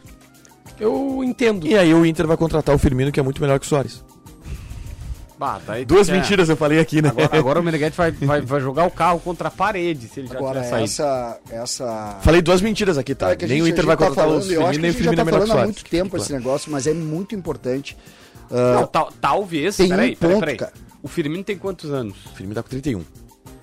[0.80, 1.66] Eu entendo.
[1.66, 4.02] E aí o Inter vai contratar o Firmino, que é muito melhor que o Soares.
[5.38, 6.12] Bah, daí Duas é.
[6.12, 7.08] mentiras eu falei aqui, né?
[7.10, 10.28] Agora, agora o Meneghetti vai, vai, vai jogar o carro contra a parede se ele
[10.28, 11.38] já Agora, tiver essa.
[11.50, 12.18] essa...
[12.22, 13.32] Falei duas mentiras aqui, tá?
[13.32, 15.16] É nem gente- o Inter vai tá contratar o falando, acho Firmino, nem o Firmino
[15.16, 15.74] tá é melhor que o falando há Soares.
[15.76, 16.22] muito tempo Claro.
[16.22, 17.96] esse negócio, mas é muito importante.
[18.50, 19.76] Não, Ah, tal- talvez.
[19.76, 20.56] Tem um peraí, peraí, ponto, peraí.
[20.56, 20.72] cara.
[21.02, 22.16] O Firmino tem quantos anos?
[22.26, 23.02] O Firmino tá com 31.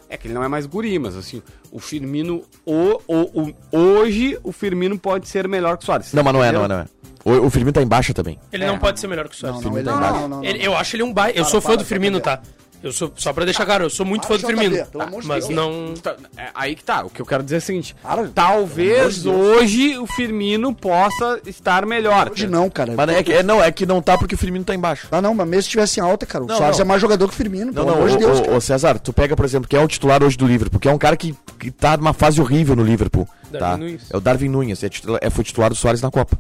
[0.10, 2.44] É que ele não é mais guri, mas assim, o Firmino.
[2.66, 6.14] O, o, o- hoje o Firmino pode ser melhor que o Soares.
[6.14, 6.86] Não, mas não é, não é, não é.
[7.26, 8.40] O, o Firmino tá em baixa também.
[8.54, 9.62] Ele não pode ser melhor que o Soares.
[9.62, 10.44] não, não, ele tá não, não, não, não.
[10.46, 11.38] Ele- eu acho ele um baita.
[11.38, 12.42] Eu Para, sou fã para, do Firmino, tá?
[12.84, 14.76] Eu sou, só pra deixar claro, eu sou muito Para, fã do Firmino.
[14.76, 15.56] de Mas Deus.
[15.56, 15.94] não.
[15.96, 17.04] Tá, é aí que tá.
[17.06, 21.42] O que eu quero dizer é o seguinte: Para, talvez de hoje o Firmino possa
[21.46, 22.30] estar melhor.
[22.32, 22.94] Hoje não, cara.
[22.96, 25.08] Mas é, que, é, não, é que não tá porque o Firmino tá em baixa.
[25.12, 26.86] Ah, não, mas mesmo se tivesse em alta, cara, o Não, Soares não.
[26.86, 29.12] é mais jogador que o Firmino, Não, pelo não, amor de Deus, ô, César, tu
[29.12, 31.36] pega, por exemplo, quem é o titular hoje do Liverpool, que é um cara que,
[31.60, 33.28] que tá numa fase horrível no Liverpool.
[33.52, 33.78] Darwin tá?
[33.78, 34.02] Nunes.
[34.12, 36.38] É o Darwin Nunes, é, titular, é, foi titular do Soares na Copa.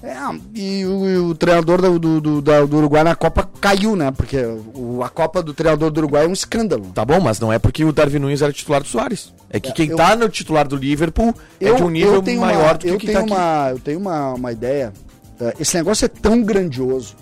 [0.00, 0.14] É,
[0.54, 4.12] e o, e o treinador do, do, do, do Uruguai na Copa caiu, né?
[4.12, 4.36] Porque
[4.74, 6.86] o, a Copa do treinador do Uruguai é um escândalo.
[6.94, 9.34] Tá bom, mas não é porque o Darwin Nunes era titular do Soares.
[9.50, 12.64] É que É, quem eu- tá no titular do Liverpool é de um nível maior
[12.64, 13.32] uma, do que eu quem tenho tá aqui.
[13.32, 14.92] uma, Eu tenho uma, uma ideia.
[15.40, 17.16] é, Esse negócio é tão grandioso,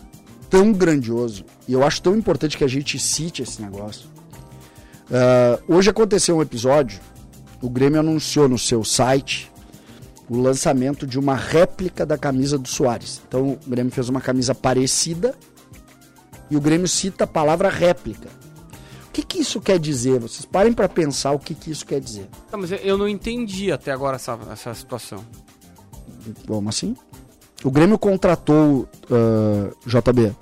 [0.51, 4.07] tão grandioso, e eu acho tão importante que a gente cite esse negócio.
[5.11, 7.01] É, hoje aconteceu um episódio,
[7.62, 9.51] o Grêmio anunciou no seu site
[10.29, 13.21] o lançamento de uma réplica da camisa do Soares.
[13.29, 15.35] Então o Grêmio fez uma camisa parecida
[16.51, 18.29] e o Grêmio cita a palavra réplica.
[19.09, 20.21] O que, que isso quer dizer?
[20.21, 22.29] Vocês parem para pensar o que, que isso quer dizer.
[22.51, 25.25] Tá, mas eu- não entendi até agora essa, essa situação.
[26.47, 26.95] Como assim?
[27.65, 30.35] O Grêmio contratou, ah, JB,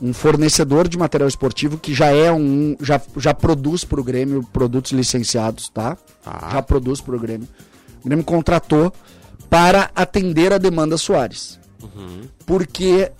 [0.00, 2.76] um fornecedor de material esportivo que já é um.
[2.80, 5.96] já, já produz para o Grêmio produtos licenciados, tá?
[6.22, 6.48] Tá.
[6.52, 7.48] Já produz para o Grêmio.
[8.00, 8.92] O Grêmio contratou
[9.52, 11.60] para atender a demanda Soares.
[12.46, 13.12] Porque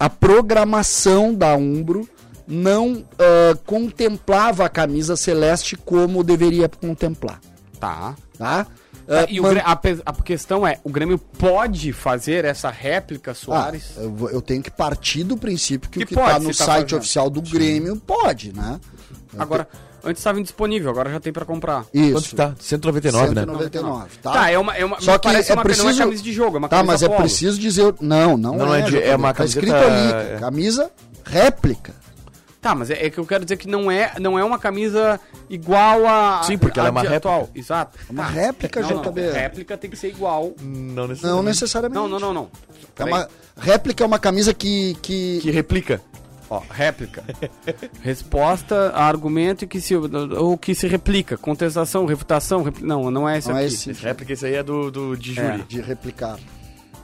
[0.00, 2.08] a programação da Umbro
[2.46, 7.40] não ah, contemplava a camisa celeste como deveria contemplar,
[7.78, 8.16] Tá.
[8.36, 8.66] tá?
[9.08, 9.72] Ah, e man- a,
[10.06, 13.92] a questão é, o Grêmio pode fazer essa réplica Soares?
[13.96, 16.48] Ah, eu, eu tenho que partir do princípio que, Que o que pode, tá no
[16.48, 16.98] tá site fazendo.
[16.98, 18.80] oficial do Grêmio pode, né?
[19.38, 19.68] agora,
[20.06, 21.84] antes estava indisponível, agora já tem pra comprar.
[21.92, 22.12] Isso.
[22.12, 22.54] Quanto que tá?
[22.58, 23.40] 199, né?
[23.42, 24.32] 199, tá?
[24.32, 26.32] Tá, é uma, é uma Só que parece é uma, não é preciso- camisa de
[26.32, 27.20] jogo, é uma Tá, camisa mas é polo.
[27.20, 27.94] preciso dizer.
[28.00, 30.90] Não, não, Não, não é de- JB, é uma Tá camiseta- escrito ali, camisa
[31.24, 31.92] réplica.
[32.60, 35.20] Tá, mas é, é que eu quero dizer que não é, não é uma camisa
[35.48, 36.42] igual a.
[36.42, 37.16] Sim, porque ela é uma réplica.
[37.18, 37.48] atual.
[37.54, 37.96] Exato.
[38.08, 38.28] É uma Tá.
[38.30, 39.20] réplica, não, não, JB.
[39.30, 40.52] réplica tem que ser igual.
[40.60, 41.94] Não Não necessariamente.
[42.00, 42.50] Não, não, não, não.
[42.98, 44.96] É uma, réplica é uma camisa que.
[45.00, 45.38] que...
[45.42, 46.00] Que replica.
[46.48, 47.24] Ó, réplica.
[48.02, 51.36] Resposta a argumento que se, ou que se replica.
[51.36, 52.62] Contestação, refutação.
[52.62, 53.74] repli- Não, não é esse Não é aqui.
[53.74, 53.92] esse.
[53.92, 55.62] Réplica, isso aí é do, do de júri.
[55.68, 56.38] de replicar.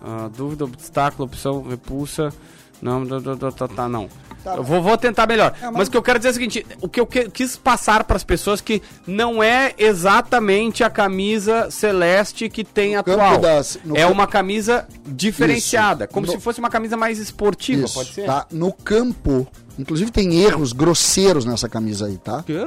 [0.00, 2.32] Ah, dúvida, obstáculo, opção, repulsa.
[2.80, 3.04] Não,
[3.52, 4.08] tá, tá, não.
[4.42, 5.54] Tá, eu vou, vou tentar melhor.
[5.60, 5.88] É, mas- mas...
[5.88, 8.16] o que eu quero dizer é o seguinte: o que eu que- quis passar para
[8.16, 13.38] as pessoas que não é exatamente a camisa celeste que tem campo atual.
[13.38, 16.12] das- no é campo- uma camisa diferenciada, Isso.
[16.14, 18.26] como No- se fosse uma camisa mais esportiva, Isso, pode ser?
[18.26, 18.46] tá?
[18.50, 19.46] No campo,
[19.78, 22.42] inclusive tem erros grosseiros nessa camisa aí, tá?
[22.44, 22.66] Quê?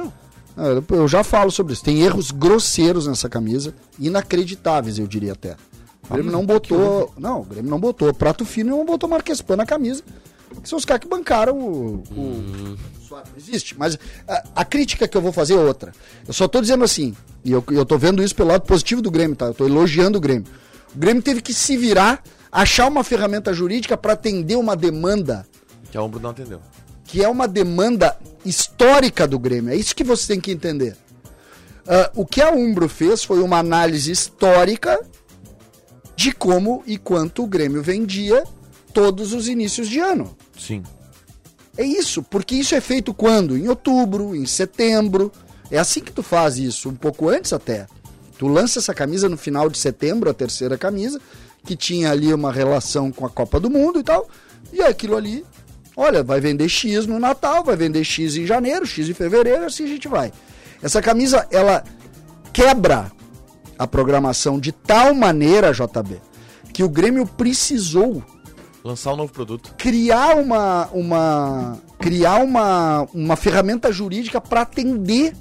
[0.56, 1.84] Ah, Eu eu já falo sobre isso.
[1.84, 5.54] Tem erros grosseiros nessa camisa, inacreditáveis, eu diria até.
[6.08, 7.12] O Grêmio não botou.
[7.18, 10.02] Não, o Grêmio não botou prato fino e não botou Marquespan na camisa.
[10.62, 12.02] Que são os caras que bancaram o.
[12.10, 12.76] o...
[13.36, 13.76] Existe.
[13.78, 15.92] Mas a, a crítica que eu vou fazer é outra.
[16.26, 19.10] Eu só tô dizendo assim, e eu, eu tô vendo isso pelo lado positivo do
[19.10, 19.46] Grêmio, tá?
[19.46, 20.46] Eu tô elogiando o Grêmio.
[20.94, 25.46] O Grêmio teve que se virar, achar uma ferramenta jurídica para atender uma demanda
[25.90, 26.60] Que a Ombro não atendeu.
[27.04, 29.72] que é uma demanda histórica do Grêmio.
[29.72, 30.96] É isso que você tem que entender.
[31.86, 34.98] Ah, o que a Umbro fez foi uma análise histórica
[36.16, 38.42] de como e quanto o Grêmio vendia
[38.96, 40.34] todos os inícios de ano.
[40.58, 40.82] Sim.
[41.76, 43.54] É isso, porque isso é feito quando?
[43.54, 45.30] Em outubro, em setembro.
[45.70, 47.86] É assim que tu faz isso, um pouco antes até.
[48.38, 51.20] Tu lança essa camisa no final de setembro, a terceira camisa,
[51.62, 54.30] que tinha ali uma relação com a Copa do Mundo e tal.
[54.72, 55.44] E aquilo ali,
[55.94, 59.84] olha, vai vender X no Natal, vai vender X em janeiro, X em fevereiro, assim
[59.84, 60.32] a gente vai.
[60.82, 61.84] Essa camisa, ela
[62.50, 63.12] quebra
[63.78, 66.18] a programação de tal maneira, JB,
[66.72, 68.24] que o Grêmio precisou
[68.86, 69.74] Lançar um novo produto.
[69.76, 75.34] criar uma uma criar uma, uma ferramenta jurídica para atender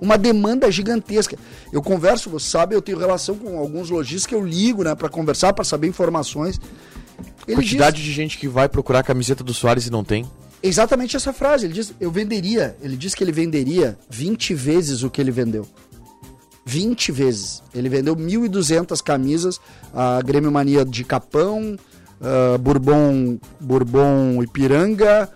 [0.00, 1.36] uma demanda gigantesca.
[1.70, 5.10] Eu converso, você sabe, eu tenho relação com alguns lojistas que eu ligo, né, para
[5.10, 6.58] conversar, para saber informações.
[7.46, 10.24] Ele Quantidade diz de gente que vai procurar a camiseta do Soares e não tem.
[10.62, 11.66] exatamente essa frase.
[11.66, 12.74] Ele diz: "Eu venderia".
[12.80, 15.66] Ele diz que ele venderia 20 vezes o que ele vendeu.
[16.64, 17.62] 20 vezes.
[17.74, 19.60] Ele vendeu 1.200 camisas,
[19.92, 21.76] a Grêmio Mania de Capão,
[22.24, 25.28] ah, Bourbon, Bourbon Ipiranga,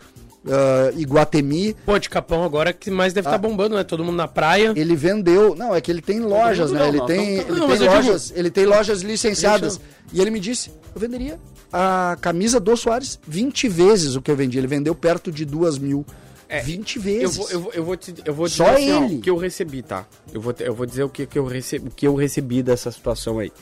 [0.46, 1.74] ah, Iguatemi.
[1.84, 3.38] Pô, de Capão agora que mais deve estar Ah.
[3.38, 3.84] bombando, né?
[3.84, 4.72] Todo mundo na praia.
[4.74, 6.78] Ele vendeu, não, é que ele tem lojas, né?
[6.80, 9.80] não, Ele tem, ele eu digo- lojas, ele tem lojas licenciadas.
[10.12, 11.38] E ele me disse: "Eu venderia
[11.72, 14.56] a camisa do Soares 20 vezes o que eu vendi.
[14.56, 16.04] Ele vendeu perto de 2 mil.
[16.50, 17.36] É, 20 Eu vezes.
[17.36, 19.16] vou, eu vou, eu vou, te, eu vou Só dizer assim, ó, ele.
[19.16, 20.06] o que eu recebi, tá?
[20.32, 22.90] Eu vou, eu vou dizer o que, que, eu recebi, o que eu recebi dessa
[22.90, 23.52] situação aí.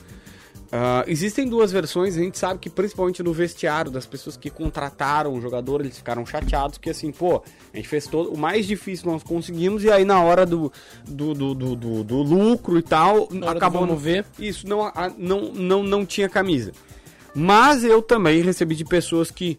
[0.72, 5.32] Ah, existem duas versões, a gente sabe que principalmente no vestiário das pessoas que contrataram
[5.32, 7.40] o jogador, eles ficaram chateados, que assim, pô,
[7.72, 8.32] a gente fez todo.
[8.32, 10.72] O mais difícil nós conseguimos, e aí na hora do,
[11.06, 13.82] do, do, do, do- do lucro e tal, acabou.
[13.86, 14.26] vamos ver.
[14.38, 16.72] Isso, não, não, não, não tinha camisa.
[17.34, 19.58] Mas eu também recebi de pessoas que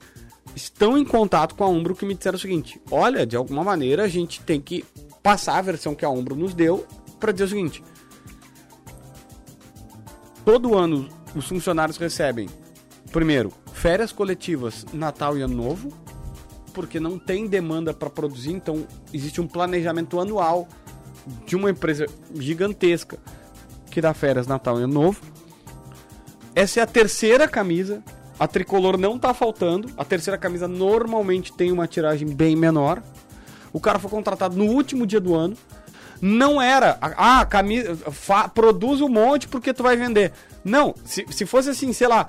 [0.55, 4.03] estão em contato com a Umbro que me disseram o seguinte: olha, de alguma maneira
[4.03, 4.83] a gente tem que
[5.23, 6.85] passar a versão que a Umbro nos deu
[7.19, 7.83] para dizer o seguinte:
[10.47, 12.47] todo ano os funcionários recebem,
[13.11, 15.91] primeiro, férias coletivas, Natal e Ano Novo,
[16.73, 20.65] porque não tem demanda para produzir, então existe um planejamento anual
[21.45, 23.17] de uma empresa gigantesca
[23.91, 25.21] que dá férias Natal e Ano Novo.
[26.55, 28.01] Essa é a terceira camisa.
[28.39, 29.89] A tricolor não tá faltando.
[29.97, 33.03] A terceira camisa normalmente tem uma tiragem bem menor.
[33.73, 35.57] O cara foi contratado no último dia do ano.
[36.21, 36.97] Não era.
[37.01, 37.95] Ah, camisa.
[38.11, 40.31] fa- produz um monte porque tu vai vender.
[40.63, 42.27] Não, se, se fosse assim, sei lá.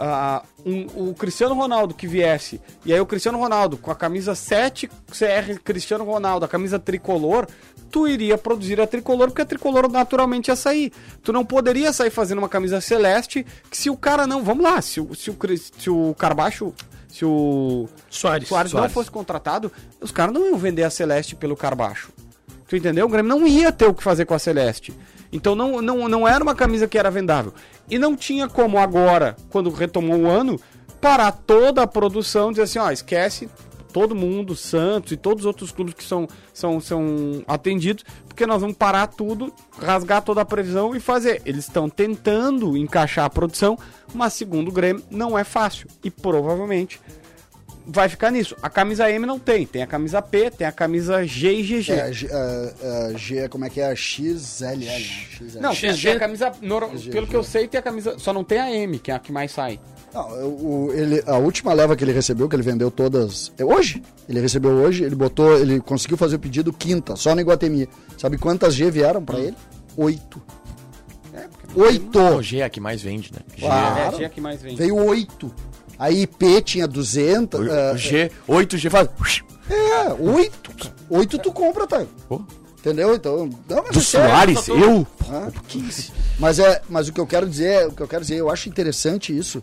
[0.00, 4.34] ah, um- o Cristiano Ronaldo que viesse, e aí o Cristiano Ronaldo com a camisa
[4.34, 7.46] 7 CR Cristiano Ronaldo, a camisa tricolor,
[7.90, 10.92] tu iria produzir a tricolor, porque a tricolor naturalmente ia sair.
[11.22, 14.42] Tu não poderia sair fazendo uma camisa celeste, que se o cara não.
[14.44, 15.36] Vamos lá, se o, se o,
[15.78, 16.72] se o Carbacho.
[17.08, 18.46] Se o Soares.
[18.46, 18.92] Soares não Soares.
[18.94, 22.10] fosse contratado, os caras não iam vender a Celeste pelo Carbacho.
[22.68, 23.06] Tu entendeu?
[23.06, 24.92] O Grêmio não ia ter o que fazer com a Celeste.
[25.32, 27.52] Então não, não, não era uma camisa que era vendável.
[27.90, 30.60] E não tinha como agora, quando retomou o ano,
[31.00, 33.48] parar toda a produção e dizer assim, ó, esquece
[33.92, 38.60] todo mundo, Santos e todos os outros clubes que são, são, são atendidos, porque nós
[38.60, 41.40] vamos parar tudo, rasgar toda a previsão e fazer.
[41.44, 43.78] Eles estão tentando encaixar a produção,
[44.14, 45.88] mas segundo o Grêmio, não é fácil.
[46.04, 47.00] E provavelmente
[47.88, 48.54] vai ficar nisso.
[48.62, 51.92] A camisa M não tem, tem a camisa P, tem a camisa G e GG.
[51.92, 53.94] É, G, ah, ah, G, como é que é?
[53.96, 55.00] XLL, né?
[55.00, 55.60] XL.
[55.60, 56.02] Não, XG.
[56.08, 56.50] tem a camisa.
[56.50, 57.10] GG.
[57.10, 58.18] Pelo que eu sei, tem a camisa.
[58.18, 59.80] Só não tem a M, que é a que mais sai.
[60.12, 63.52] Não, o- o- ele, a última leva que ele recebeu, que ele vendeu todas.
[63.58, 64.02] É hoje?
[64.28, 67.88] Ele recebeu hoje, ele botou, ele conseguiu fazer o pedido quinta, só no Iguatemi.
[68.16, 69.56] Sabe quantas G vieram pra ele?
[69.96, 70.40] Oito.
[71.74, 72.18] Oito!
[72.18, 73.40] O G é a que mais vende, né?
[73.54, 74.14] G, Claro.
[74.14, 74.76] É, G é que mais vende.
[74.76, 75.52] Veio oito.
[75.98, 77.60] A IP tinha 200.
[77.60, 79.08] o, ah, o G, 8G faz.
[79.68, 80.70] é, oito.
[80.72, 80.94] cara.
[81.10, 82.04] Oito tu compra, tá?
[82.28, 82.40] Pô.
[82.78, 83.14] Entendeu?
[83.14, 83.50] Então.
[83.68, 84.28] Não, mas Do é sério.
[84.30, 84.68] Soares?
[84.68, 85.06] Eu?
[85.28, 85.50] Hã?
[86.38, 88.68] Mas é, mas o que eu quero dizer, o que eu quero dizer, eu acho
[88.68, 89.62] interessante isso,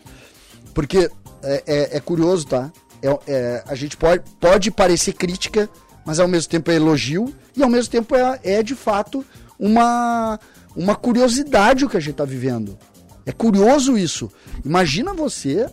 [0.74, 1.10] porque
[1.42, 2.72] é, é- é curioso, tá?
[3.02, 5.70] É- é, a gente pode, pode parecer crítica,
[6.06, 9.24] mas ao mesmo tempo é elogio e ao mesmo tempo é, é de fato
[9.58, 10.40] uma
[10.76, 12.78] uma curiosidade o que a gente tá vivendo.
[13.26, 14.30] É curioso isso.
[14.66, 15.68] Imagina você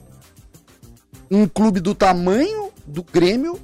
[1.32, 3.58] um clube do tamanho do Grêmio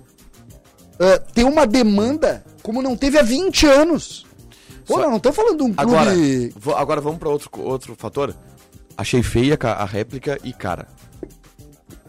[0.98, 4.26] eh, ter uma demanda como não teve há 20 anos.
[4.86, 5.94] Pô, Só- não, não tô falando de um clube.
[5.94, 8.34] Agora, agora vamos pra outro, outro fator.
[8.96, 10.88] Achei feia a réplica e cara.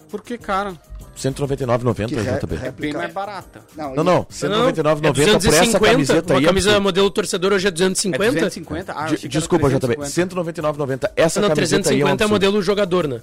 [0.10, 0.74] Por que, cara?
[1.16, 2.56] 199,90 Que ré- JB.
[2.66, 3.62] É bem mais barata.
[3.76, 6.46] Não, Não, não, é 199,90 por essa camiseta Uma aí.
[6.46, 6.84] camisa absurdo.
[6.84, 8.32] modelo torcedor hoje é É 250?
[8.32, 8.94] 250?
[8.96, 9.80] Ah, De- Desculpa, JB.
[9.98, 10.10] 350.
[10.10, 13.20] 199,90 essa não, camiseta aí é um 350 é, modelo jogador, né?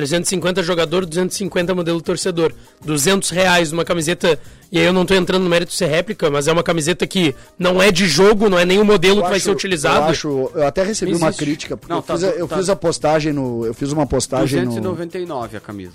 [0.00, 2.52] 350 jogador, 250 modelo torcedor.
[2.84, 4.38] 200 reais uma camiseta,
[4.72, 7.06] e aí eu não tô entrando no mérito de ser réplica, mas é uma camiseta
[7.06, 10.06] que não é de jogo, não é nenhum modelo eu que vai acho- ser utilizado.
[10.06, 12.56] Eu, acho, eu até recebi uma crítica, porque Não, eu, tá- fiz, a, eu tá-
[12.56, 13.66] fiz a postagem no.
[13.66, 14.66] Eu fiz uma postagem no.
[14.68, 15.92] 299 a camisa.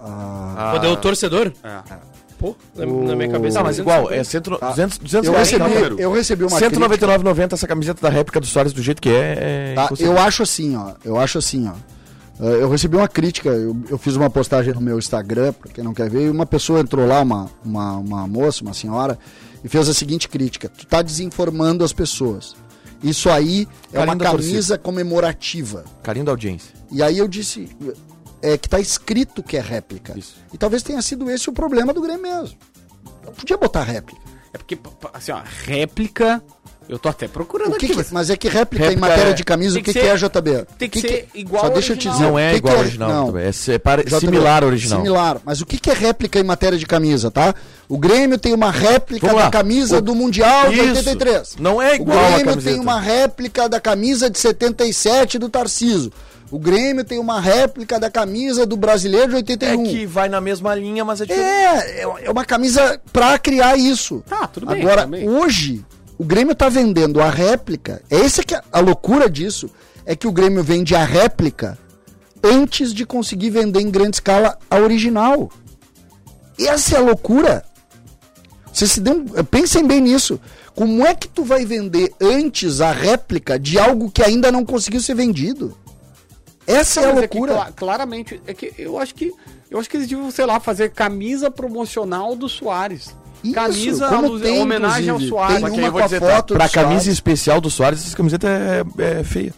[0.00, 1.52] Ah, Modelo torcedor?
[1.62, 1.78] É.
[2.38, 3.58] Pô, na, na minha cabeça.
[3.58, 4.58] Não, mas igual, é 250.
[4.58, 6.00] 100, 200, 200 eu, recebi, número.
[6.00, 6.88] eu recebi uma crítica.
[6.88, 9.72] 199,90 essa camiseta da réplica do Soares do jeito que é.
[9.72, 10.92] é Tá, eu acho assim, ó.
[11.04, 11.72] Eu acho assim, ó.
[12.40, 15.84] Eh, Eu recebi uma crítica, eu, eu fiz uma postagem no meu Instagram, pra quem
[15.84, 19.18] não quer ver, e uma pessoa entrou lá, uma, uma, uma moça, uma senhora,
[19.62, 22.54] e fez a seguinte crítica: tu tá desinformando as pessoas.
[23.02, 25.84] Isso aí é Carinho uma camisa comemorativa.
[26.02, 26.72] Carinho da audiência.
[26.90, 27.68] E aí eu disse
[28.40, 30.18] é, que tá escrito que é réplica.
[30.18, 30.36] Isso.
[30.52, 32.56] E talvez tenha sido esse o problema do Grêmio mesmo.
[33.24, 34.20] Não podia botar réplica.
[34.54, 34.78] É porque,
[35.12, 36.42] assim, ó, réplica.
[36.88, 37.88] Eu tô até procurando O que aqui.
[37.88, 40.00] que- mas mas é que réplica, em Réplica matéria é- de camisa, o que, que
[40.00, 40.66] que é, JB?
[40.78, 42.16] tem que ser igual Só ao deixa eu te original.
[42.18, 42.30] dizer.
[42.30, 43.38] Não é que igual ao original, Não.
[43.38, 44.98] É separa- similar ao original.
[45.00, 45.40] Similar.
[45.44, 47.54] Mas o que, que é réplica em matéria de camisa, tá?
[47.88, 50.88] O Grêmio tem uma réplica da camisa O- do Mundial de Isso.
[50.88, 51.56] 83.
[51.58, 56.12] Não é igual O Grêmio tem uma réplica da camisa de 77 do Tarciso.
[56.50, 59.84] O Grêmio tem uma réplica da camisa do Brasileiro de É 81.
[59.84, 61.48] que vai na mesma linha, mas é diferente.
[61.50, 64.22] É, é uma camisa pra criar isso.
[64.28, 65.28] Tá, tudo bem, Agora, também.
[65.28, 65.84] hoje,
[66.18, 68.02] o Grêmio tá vendendo a réplica.
[68.10, 69.68] É essa que é a loucura disso.
[70.06, 71.78] É que o Grêmio vende a réplica
[72.42, 75.50] antes de conseguir vender em grande escala a original.
[76.58, 77.64] Essa é a loucura.
[78.72, 80.40] Vocês se dão, pensem bem nisso.
[80.74, 85.00] Como é que tu vai vender antes a réplica de algo que ainda não conseguiu
[85.00, 85.76] ser vendido?
[86.66, 87.54] Essa é a Mas é que loucura.
[87.54, 89.32] cla- claramente, é que eu acho que
[89.70, 93.14] eu acho que eles deviam, sei lá, fazer camisa promocional do Soares.
[93.44, 95.20] Isso, camisa como tem, homenagem ao.
[95.20, 95.62] Soares.
[95.62, 97.06] Tem uma com a tá, foto pra camisa Soares.
[97.12, 98.82] especial do Soares, essa camiseta é,
[99.20, 99.52] é feia.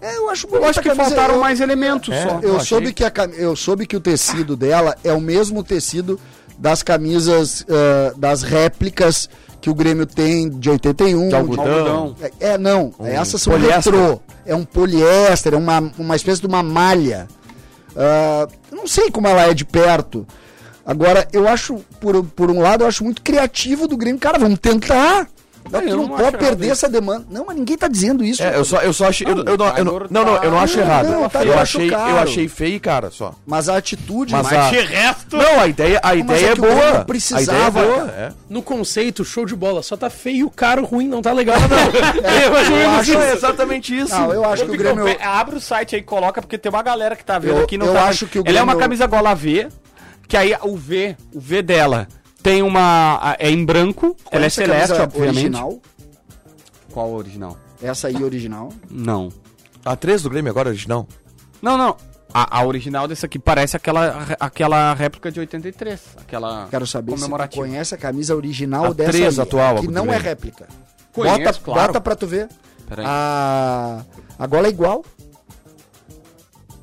[0.00, 1.10] É, eu acho Eu acho que a camisa.
[1.16, 2.38] faltaram Eu- mais elementos É, só.
[2.42, 6.20] Eu Eu soube, que a, eu soube que o tecido dela é o mesmo tecido
[6.58, 9.28] das camisas, eh, das réplicas
[9.60, 11.28] que o Grêmio tem de 81.
[11.28, 11.64] De algodão.
[11.64, 12.16] Algodão.
[12.40, 12.94] É, é, não.
[13.00, 13.92] essas são poliéster.
[13.92, 14.20] retrô.
[14.44, 17.26] É um poliéster, é uma, uma espécie de uma malha.
[18.70, 20.26] Eu não sei como ela é de perto.
[20.86, 24.20] Agora, eu acho, por, por um lado, eu acho muito criativo do Grêmio.
[24.20, 25.26] Cara, vamos tentar.
[25.68, 27.26] Não, É, tu eu não não pode acho perder errado essa demanda.
[27.28, 28.40] Não, mas ninguém tá dizendo isso.
[28.40, 29.26] É, eu só, eu só achei.
[29.26, 31.08] Eu, eu não, eu não, não, não, eu não acho tá- errado.
[31.10, 32.10] não, tá- eu, eu achei, acho caro.
[32.12, 33.34] eu achei feio, cara, só.
[33.44, 34.30] Mas a atitude.
[34.32, 35.36] Mas Mas a- de resto.
[35.36, 37.04] Não, a ideia, a ideia é é, que o Grêmio boa.
[37.04, 38.10] precisava, a ideia é boa.
[38.16, 38.32] É.
[38.48, 39.82] No conceito, show de bola.
[39.82, 41.66] Só tá feio, caro, ruim, não tá legal, não.
[42.22, 43.20] é, mais ou eu acho- isso.
[43.20, 44.14] É exatamente isso.
[44.16, 45.04] Não, eu acho que o Grêmio.
[45.20, 47.76] Abre o site aí, coloca, porque tem uma galera que tá vendo Eu- aqui.
[47.76, 48.08] Não eu tá vendo.
[48.10, 49.66] acho que o Ela é uma Grêmio- camisa gola V,
[50.28, 52.08] que aí o V, o V dela
[52.42, 53.36] tem uma.
[53.38, 55.36] É em branco, ela é celeste, obviamente.
[55.38, 55.80] Original.
[56.92, 57.58] Qual a original?
[57.82, 58.72] Essa aí original.
[58.90, 59.30] Não.
[59.84, 61.06] A 3 do Grêmio agora, original.
[61.60, 61.96] Não, não.
[62.34, 66.00] A, a original dessa aqui parece aquela, aquela réplica de 83.
[66.18, 67.62] Aquela Quero saber se tu comemorativa.
[67.64, 70.66] conhece a camisa original A dessa três aí, atual, que não é réplica.
[71.12, 71.86] Conheço, bota, claro.
[71.88, 72.48] bota pra tu ver.
[72.88, 74.02] Peraí, A,
[74.38, 75.04] a gola é igual.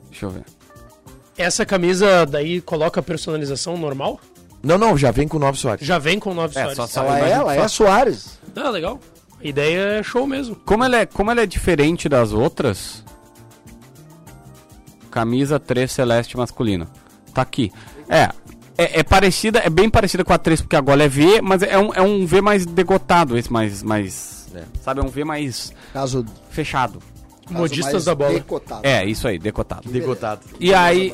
[0.09, 0.43] deixa eu ver.
[1.37, 4.19] Essa camisa daí coloca personalização normal?
[4.61, 5.85] Não, não, já vem com o Nove Soares.
[5.85, 6.91] Já vem com 9 É, Soares.
[6.91, 8.39] só Ela é, ela é Soares.
[8.55, 8.99] Ah, legal.
[9.43, 10.55] A ideia é show mesmo.
[10.55, 13.03] Como ela, é, como ela é diferente das outras.
[15.11, 16.87] Camisa 3 celeste masculina.
[17.33, 17.71] Tá aqui.
[18.07, 18.29] É.
[18.77, 21.61] É, é parecida, é bem parecida com a 3, porque a gola é V, mas
[21.61, 23.83] é um, é um V mais degotado, esse mais.
[23.83, 24.63] mais É.
[24.81, 26.99] Sabe, é um V mais Caso, fechado.
[27.49, 28.33] Modistas da bola.
[28.33, 28.81] decotado.
[28.85, 29.89] É, isso aí, decotado.
[29.89, 30.41] Degotado.
[30.59, 31.13] E aí,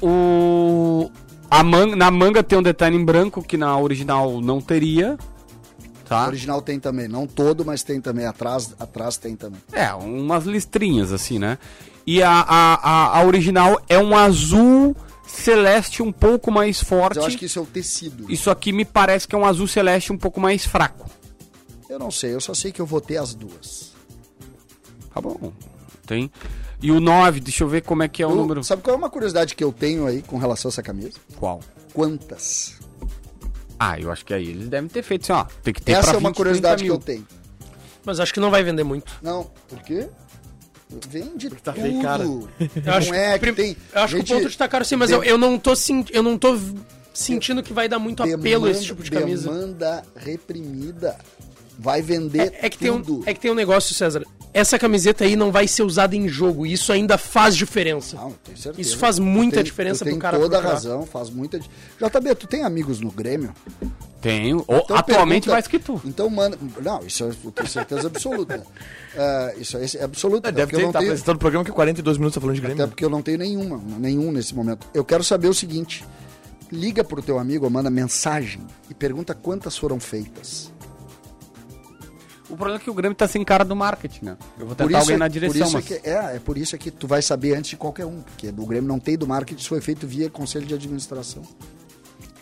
[0.00, 1.10] o
[1.50, 5.16] a man, na manga tem um detalhe em branco que na original não teria,
[5.78, 6.26] O tá?
[6.26, 8.26] original tem também, não todo, mas tem também.
[8.26, 9.60] Atrás, atrás tem também.
[9.72, 11.58] É, umas listrinhas assim, né?
[12.06, 14.94] E a, a, a, a original é um azul
[15.26, 17.16] celeste um pouco mais Mas forte.
[17.18, 18.30] eu acho que isso é o tecido.
[18.30, 21.10] Isso aqui me parece que é um azul celeste um pouco mais fraco.
[21.88, 23.92] Eu não sei, eu só sei que eu vou ter as duas.
[25.16, 25.50] Tá bom.
[26.06, 26.30] Tem.
[26.82, 28.62] E o 9, deixa eu ver como é que é o Eu- número.
[28.62, 31.18] Sabe qual é uma curiosidade que eu tenho aí com relação a essa camisa?
[31.36, 31.60] Qual?
[31.94, 32.74] Quantas?
[33.78, 35.44] Ah, eu acho que aí eles devem ter feito assim, ó.
[35.62, 37.26] Tem que ter Essa pra é uma 20, curiosidade 30 que eu tenho.
[38.04, 39.10] Mas acho que não vai vender muito.
[39.22, 40.06] Não, por quê?
[41.08, 41.82] Vende tá tudo.
[41.82, 42.22] feio, cara.
[42.22, 42.48] Eu
[42.84, 43.76] não acho, é que tem.
[43.94, 45.72] eu acho gente que o ponto de tá caro sim, mas eu, eu não tô
[46.12, 46.56] eu não tô
[47.12, 49.50] sentindo que vai dar muito apelo esse tipo de camisa.
[49.50, 51.16] Demanda reprimida.
[51.78, 53.22] Vai vender É, é que tem um, tudo.
[53.28, 54.22] é que tem um negócio, César.
[54.54, 56.64] Essa camiseta aí não vai ser usada em jogo.
[56.64, 58.16] E isso ainda faz diferença.
[58.16, 58.80] Não, tenho certeza.
[58.80, 61.58] Isso faz muita Tu tem- diferença tu pro tem cara toda a razão, faz muita.
[61.58, 63.52] JB, tu tem amigos no Grêmio?
[64.22, 64.64] Tenho.
[64.66, 66.00] Ou, Então atualmente pergunta- mais que tu.
[66.06, 66.58] Então manda.
[66.82, 68.62] Não, isso eu tenho certeza absoluta.
[69.14, 70.48] Ah, isso é absoluta.
[70.48, 72.40] até Deve porque eu ter, não tá tenho- apresentando o programa que 42 minutos tá
[72.40, 72.88] falando de Até Grêmio.
[72.88, 74.86] porque eu não tenho nenhuma, nenhum nesse momento.
[74.94, 76.02] Eu quero saber o seguinte:
[76.72, 80.72] liga pro teu amigo ou manda mensagem e pergunta quantas foram feitas.
[82.48, 84.36] O problema é que o Grêmio tá sem cara do marketing, né?
[84.58, 85.84] Eu vou tentar isso, alguém é, na por direção, é mas...
[85.84, 88.52] que é, é por isso é que tu vai saber antes de qualquer um, porque
[88.52, 91.42] do Grêmio não tem do marketing, isso foi feito via conselho de administração.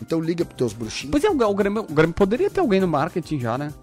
[0.01, 1.11] Então liga pros teus bruxinhos.
[1.11, 3.73] Pois é, o o Grêmio, o Grêmio poderia ter alguém no marketing já, né?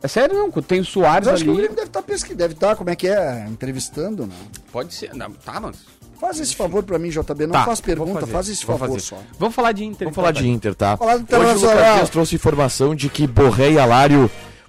[0.00, 1.62] É sério não, tem o Soares Mas acho que o ali.
[1.62, 4.36] Grêmio deve estar pesquisando, deve estar, como é que é, entrevistando, né?
[4.70, 5.12] Pode ser.
[5.14, 5.76] Não, tá, mas...
[6.20, 9.00] Faz esse favor pra mim, JB, não Tá, faz pergunta, fazer, faz esse favor fazer.
[9.00, 9.18] só.
[9.38, 10.06] Vamos falar de Inter.
[10.06, 10.96] Vamos falar de Inter, tá?
[10.96, 14.28] Falar do Hoje o Lucas trouxe informação de que Borré e Alário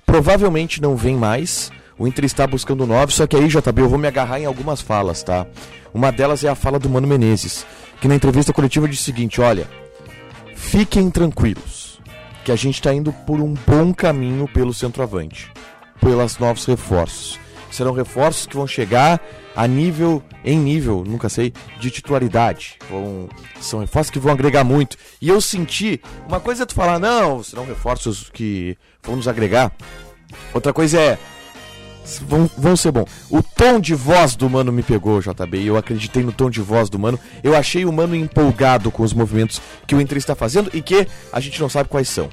[0.09, 1.71] provavelmente não vem mais.
[1.97, 4.81] O Inter está buscando nove, só que aí, JB, eu vou me agarrar em algumas
[4.81, 5.45] falas, tá?
[5.93, 7.63] Uma delas é a fala do Mano Menezes,
[8.01, 9.67] que na entrevista coletiva disse o seguinte, olha,
[10.55, 11.99] fiquem tranquilos,
[12.43, 15.51] que a gente está indo por um bom caminho pelo centroavante,
[16.01, 17.39] pelos novos reforços.
[17.71, 19.21] Serão reforços que vão chegar
[19.55, 22.77] a nível, em nível, nunca sei, de titularidade.
[22.89, 24.97] Vão, são reforços que vão agregar muito.
[25.21, 29.71] E eu senti, uma coisa é tu falar, não, serão reforços que vão nos agregar.
[30.53, 31.17] Outra coisa é,
[32.21, 33.05] vão, vão ser bom.
[33.29, 35.63] O tom de voz do mano me pegou, JB.
[35.65, 37.19] Eu acreditei no tom de voz do mano.
[37.43, 41.07] Eu achei o mano empolgado com os movimentos que o Inter está fazendo e que
[41.31, 42.29] a gente não sabe quais são.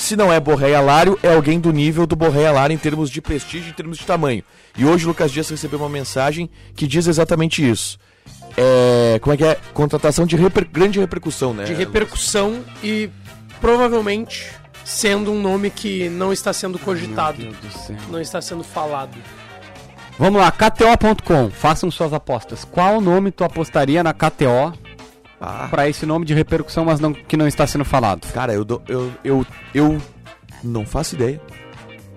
[0.00, 3.20] Se não é Borré Alário, é alguém do nível do Borré Alário em termos de
[3.20, 4.44] prestígio, em termos de tamanho.
[4.76, 7.98] E hoje o Lucas Dias recebeu uma mensagem que diz exatamente isso.
[8.56, 9.58] É, como é que é?
[9.74, 11.64] Contratação de reper- grande repercussão, né?
[11.64, 13.10] De repercussão e
[13.60, 14.46] provavelmente
[14.84, 17.42] sendo um nome que não está sendo cogitado.
[17.42, 17.96] Meu Deus do céu.
[18.08, 19.18] Não está sendo falado.
[20.16, 22.64] Vamos lá, KTO.com, façam suas apostas.
[22.64, 24.72] Qual nome tu apostaria na KTO
[25.40, 28.26] Ah, pra esse nome de repercussão, mas não, que não está sendo falado?
[28.32, 29.98] Cara, eu, dou- eu, eu, eu
[30.64, 31.40] não faço ideia.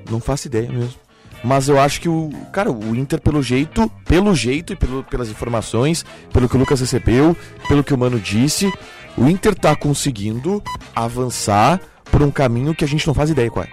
[0.09, 0.95] Não faço ideia mesmo.
[1.43, 2.29] Mas eu acho que o.
[2.51, 6.79] Cara, o Inter, pelo jeito, pelo jeito e pelo, pelas informações, pelo que o Lucas
[6.79, 7.35] recebeu,
[7.67, 8.71] pelo que o Mano disse,
[9.17, 10.61] o Inter tá conseguindo
[10.95, 11.79] avançar
[12.11, 13.69] por um caminho que a gente não faz ideia qual é.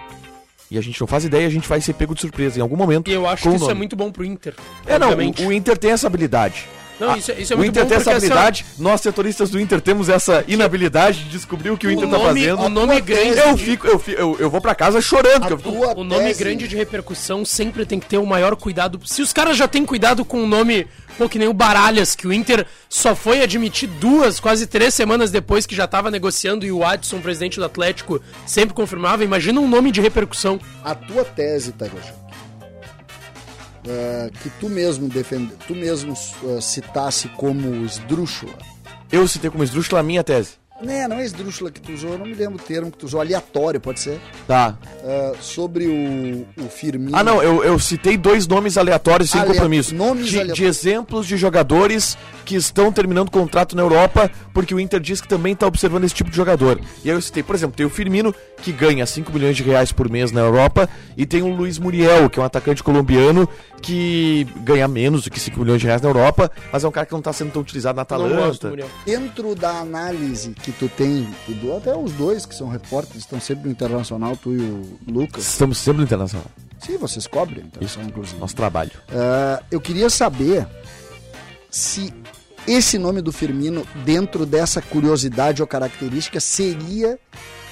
[0.71, 2.75] E a gente não faz ideia, a gente vai ser pego de surpresa em algum
[2.75, 3.09] momento.
[3.09, 3.77] E eu acho que isso é nome.
[3.79, 4.53] muito bom pro Inter.
[4.85, 6.65] É, não, o, o Inter tem essa habilidade.
[6.99, 8.99] Não, Ah, isso, é- isso é o muito Inter bom tem essa assim, habilidade, nós
[9.01, 12.25] setoristas do Inter temos essa inabilidade de descobrir o que o, O Inter tá nome-
[12.41, 12.61] fazendo.
[12.61, 15.43] o nome grande Eu de- fico, eu, fico, eu, eu vou pra casa chorando.
[15.43, 18.25] A que eu- tua O nome tese- grande de repercussão sempre tem que ter o
[18.25, 18.99] maior cuidado.
[19.05, 20.87] Se os caras já têm cuidado com o nome,
[21.17, 25.31] pô, que nem o Baralhas, que o Inter só foi admitir duas, quase três semanas
[25.31, 29.23] depois que já tava negociando e o Adson, presidente do Atlético, sempre confirmava.
[29.23, 30.59] Imagina um nome de repercussão.
[30.83, 32.18] A tua tese, Tagojo,
[33.87, 38.57] é, que tu mesmo defende, tu mesmo é, citasse como esdrúxula.
[39.11, 40.59] Eu citei como esdrúxula a minha tese.
[40.81, 43.05] Né, não é esdrúxula que tu usou, eu não me lembro o termo que tu
[43.05, 44.19] usou, aleatório, pode ser.
[44.47, 44.77] Tá.
[45.03, 47.17] É, sobre o, o Firmino.
[47.17, 49.93] Ah, não, eu, eu citei dois nomes aleatórios sem Alea- compromisso.
[49.93, 50.57] nomes de, aleatórios.
[50.57, 55.27] de exemplos de jogadores que estão terminando contrato na Europa, porque o Inter diz que
[55.27, 56.79] também está observando esse tipo de jogador.
[57.03, 59.91] E aí eu citei, por exemplo, tem o Firmino, que ganha 5 milhões de reais
[59.91, 63.47] por mês na Europa, e tem o Luiz Muriel, que é um atacante colombiano,
[63.81, 67.05] que ganha menos do que 5 milhões de reais na Europa, mas é um cara
[67.05, 68.69] que não está sendo tão utilizado na gosto, Atalanta.
[68.69, 68.89] Muriel.
[69.05, 73.39] Dentro da análise que tu tem, tu do- até os dois que são repórteres, estão
[73.39, 75.47] sempre no Internacional, tu e o Lucas.
[75.47, 76.45] Estamos sempre no Internacional.
[76.79, 78.39] Sim, vocês cobrem, então, inclusive.
[78.39, 78.91] Nosso trabalho.
[79.11, 80.65] Ah, eu queria saber
[81.69, 82.13] se
[82.67, 87.17] esse nome do Firmino, dentro dessa curiosidade ou característica, seria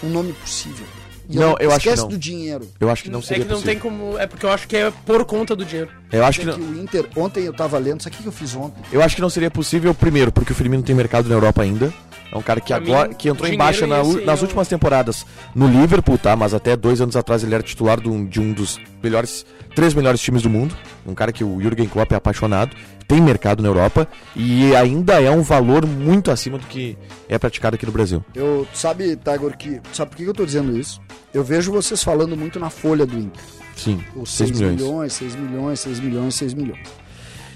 [0.04, 0.86] um nome possível.
[1.30, 2.08] E Não, eu acho que esquece não.
[2.08, 2.70] do dinheiro.
[2.80, 3.74] Eu acho que não é seria que não possível.
[3.74, 4.18] tem como.
[4.18, 5.92] É porque eu acho que é por conta do dinheiro.
[6.10, 6.58] Eu acho que É não.
[6.58, 8.82] que o Inter, ontem eu tava lendo, isso aqui que eu fiz ontem.
[8.94, 11.94] Eu acho que não seria possível, primeiro, porque o Firmino tem mercado na Europa ainda.
[12.32, 15.26] É um cara que Pra agora mim, que entrou em baixa na nas últimas temporadas
[15.56, 16.36] no Liverpool, tá?
[16.36, 19.94] Mas até dois anos atrás ele era titular de um, de um dos melhores, três
[19.94, 20.76] melhores times do mundo.
[21.06, 22.76] Um cara que o Jürgen Klopp é apaixonado,
[23.08, 24.06] tem mercado na Europa
[24.36, 26.98] e ainda é um valor muito acima do que
[27.30, 28.24] é praticado aqui no Brasil.
[28.36, 29.82] Eu, tu sabe, Tiger, que.
[29.94, 31.00] Sabe por que eu tô dizendo isso?
[31.34, 33.42] Eu vejo vocês falando muito na folha do Inter.
[33.76, 34.82] Sim, Os 6 6 milhões.
[34.82, 36.80] milhões, 6 milhões, 6 milhões, 6 milhões.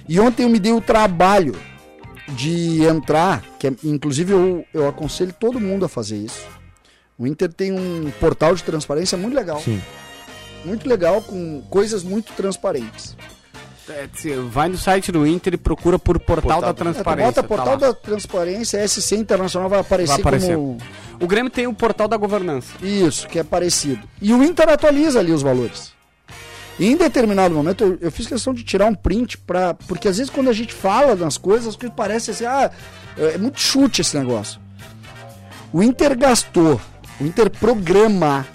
[0.07, 1.55] E ontem eu me dei o trabalho
[2.29, 6.45] de entrar, que é- inclusive eu, eu aconselho todo mundo a fazer isso.
[7.17, 9.59] O Inter tem um portal de transparência muito legal.
[9.59, 9.81] Sim.
[10.65, 13.15] Muito legal, com coisas muito transparentes.
[13.89, 14.07] É,
[14.49, 17.25] Vai no site do Inter e procura por Portal, Portal da É, tu Transparência.
[17.31, 17.75] bota tá portal lá.
[17.75, 20.55] da transparência, SC Internacional vai aparecer, Vai aparecer.
[20.55, 20.77] como.
[21.19, 22.73] O Grêmio tem o Portal da Governança.
[22.81, 24.07] Isso, que é parecido.
[24.21, 25.91] E o Inter atualiza ali os valores.
[26.81, 30.17] E em determinado momento eu, eu fiz questão de tirar um print para porque às
[30.17, 32.71] vezes quando a gente fala das coisas, as coisas parecem assim, ah,
[33.17, 34.59] é muito chute esse negócio.
[35.71, 36.81] O Inter gastou,
[37.19, 38.45] o Inter programa,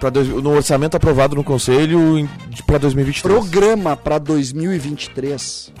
[0.00, 2.28] Pra dois- no orçamento aprovado no Conselho
[2.66, 3.22] pra 2023.
[3.34, 5.72] programa para 2023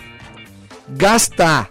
[0.90, 1.68] gastar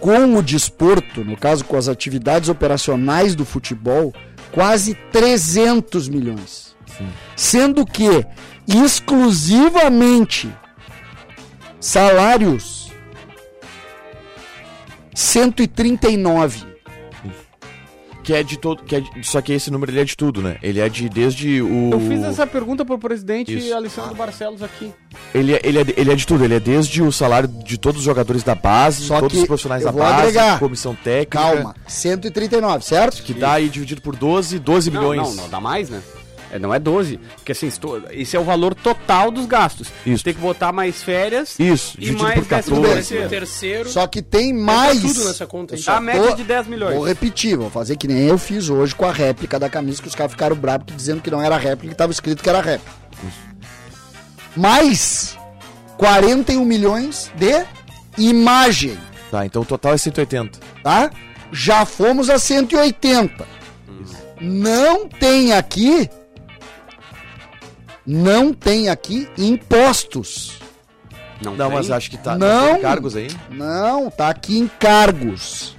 [0.00, 4.12] com o desporto, no caso com as atividades operacionais do futebol,
[4.52, 6.74] quase 300 milhões.
[7.34, 8.24] Sendo que
[8.68, 10.50] exclusivamente
[11.80, 12.90] salários
[15.14, 16.64] 139.
[18.22, 18.82] Que é de todo.
[18.82, 20.56] Que é de- só que esse número ele é de tudo, né?
[20.60, 21.90] Ele é de desde o.
[21.92, 23.72] Eu fiz essa pergunta pro presidente Isso.
[23.72, 24.92] Alessandro Barcelos aqui.
[25.32, 28.00] Ele, é- ele, é, ele é de tudo, ele é desde o salário de todos
[28.00, 30.58] os jogadores da base, Só todos que os profissionais eu da vou base, agregar.
[30.58, 31.38] comissão técnica.
[31.38, 33.22] Calma, 139, certo?
[33.22, 35.28] Que dá aí dividido por 12, 12 Não, milhões.
[35.36, 36.02] não, não, dá mais, né?
[36.50, 37.18] É, não é 12.
[37.36, 39.88] Porque assim, estou- esse é o valor total dos gastos.
[40.06, 40.22] Isso.
[40.22, 41.58] Tem que botar mais férias.
[41.58, 42.94] Isso, E mais por décimo 14.
[42.94, 43.22] terceiro.
[43.24, 43.28] né?
[43.28, 43.88] Terceiro.
[43.88, 45.00] Só que tem Entra mais.
[45.02, 45.80] tudo nessa conta aí.
[45.80, 46.94] Eu só A média de 10 milhões.
[46.94, 50.08] Vou repetir, vou fazer que nem eu fiz hoje com a réplica da camisa, que
[50.08, 52.92] os caras ficaram bravos dizendo que não era réplica, que estava escrito que era réplica.
[54.56, 55.36] Mais
[55.98, 57.64] 41 milhões de
[58.18, 58.96] imagem,
[59.30, 60.58] Tá, então o total é 180.
[60.82, 61.10] tá?
[61.52, 63.46] Já fomos a 180.
[64.40, 66.08] Não tem aqui
[68.06, 70.58] não tem aqui impostos.
[71.42, 72.36] Não, Não, mas acho que tá.
[72.38, 72.74] Não.
[72.74, 73.28] tem cargos aí?
[73.50, 75.76] Não, tá aqui encargos.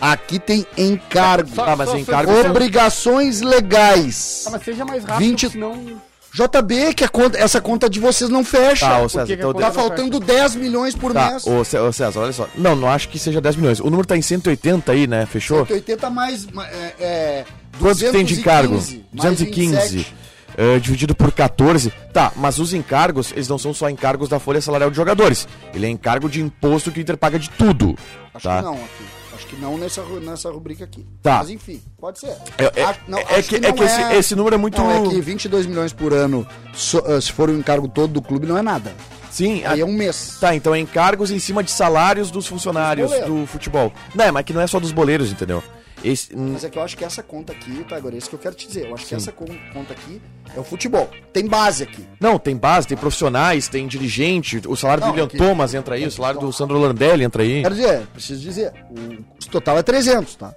[0.00, 1.54] Aqui tem encargos.
[1.54, 4.44] Tá, mas só- encargos Obrigações legais.
[4.46, 6.07] Ah, mas seja mais rápido, 20 senão...
[6.46, 8.86] JB, que a conta, essa conta de vocês não fecha.
[8.86, 11.46] Tá, ô César, que que então a tá faltando 10 milhões por Tá, mês.
[11.46, 12.48] ô, Cé- ô, César, olha só.
[12.54, 13.80] Não, não acho que seja 10 milhões.
[13.80, 15.26] O número tá em 180 aí, né?
[15.26, 15.66] Fechou?
[15.66, 16.46] 180 mais.
[16.46, 17.44] ma- É, é,
[17.80, 18.74] Quanto que tem de encargo?
[18.74, 19.96] 215, mais 215.
[19.96, 20.14] 27.
[20.56, 21.92] eh, dividido por 14.
[22.12, 25.46] Tá, mas os encargos, eles não são só encargos da folha salarial de jogadores.
[25.74, 27.96] Ele é encargo de imposto que o Inter paga de tudo.
[28.34, 28.58] Acho tá?
[28.58, 29.04] que não aqui.
[29.38, 31.06] Acho que não nessa, nessa rubrica aqui.
[31.22, 31.38] Tá.
[31.38, 32.36] Mas enfim, pode ser.
[32.58, 34.76] É, é- Acho- não, é acho que, é que esse, esse número é muito.
[34.80, 38.20] Não, é que 22 milhões por ano, so- ah, se for o encargo todo do
[38.20, 38.92] clube, não é nada.
[39.30, 40.38] Sim, Aí é um mês.
[40.40, 43.92] Tá, então é encargos em cima de salários dos funcionários Dos do futebol.
[44.14, 45.62] Não, é, mas que não é só dos boleiros, entendeu?
[46.04, 48.28] Esse, hum, Mas é que eu acho que essa conta aqui, tá, agora é isso
[48.28, 48.86] que eu quero te dizer.
[48.86, 50.20] Eu acho que essa con- conta aqui
[50.56, 51.10] é o futebol.
[51.32, 52.04] Tem base aqui.
[52.20, 55.74] não, tem base, tem profissionais, tem dirigente, o salário Não, do William é que- Thomas
[55.74, 57.62] entra aí, o salário do Sandro Landelli entra aí.
[57.62, 60.54] Quero dizer, preciso dizer, o custo total é 300, tá?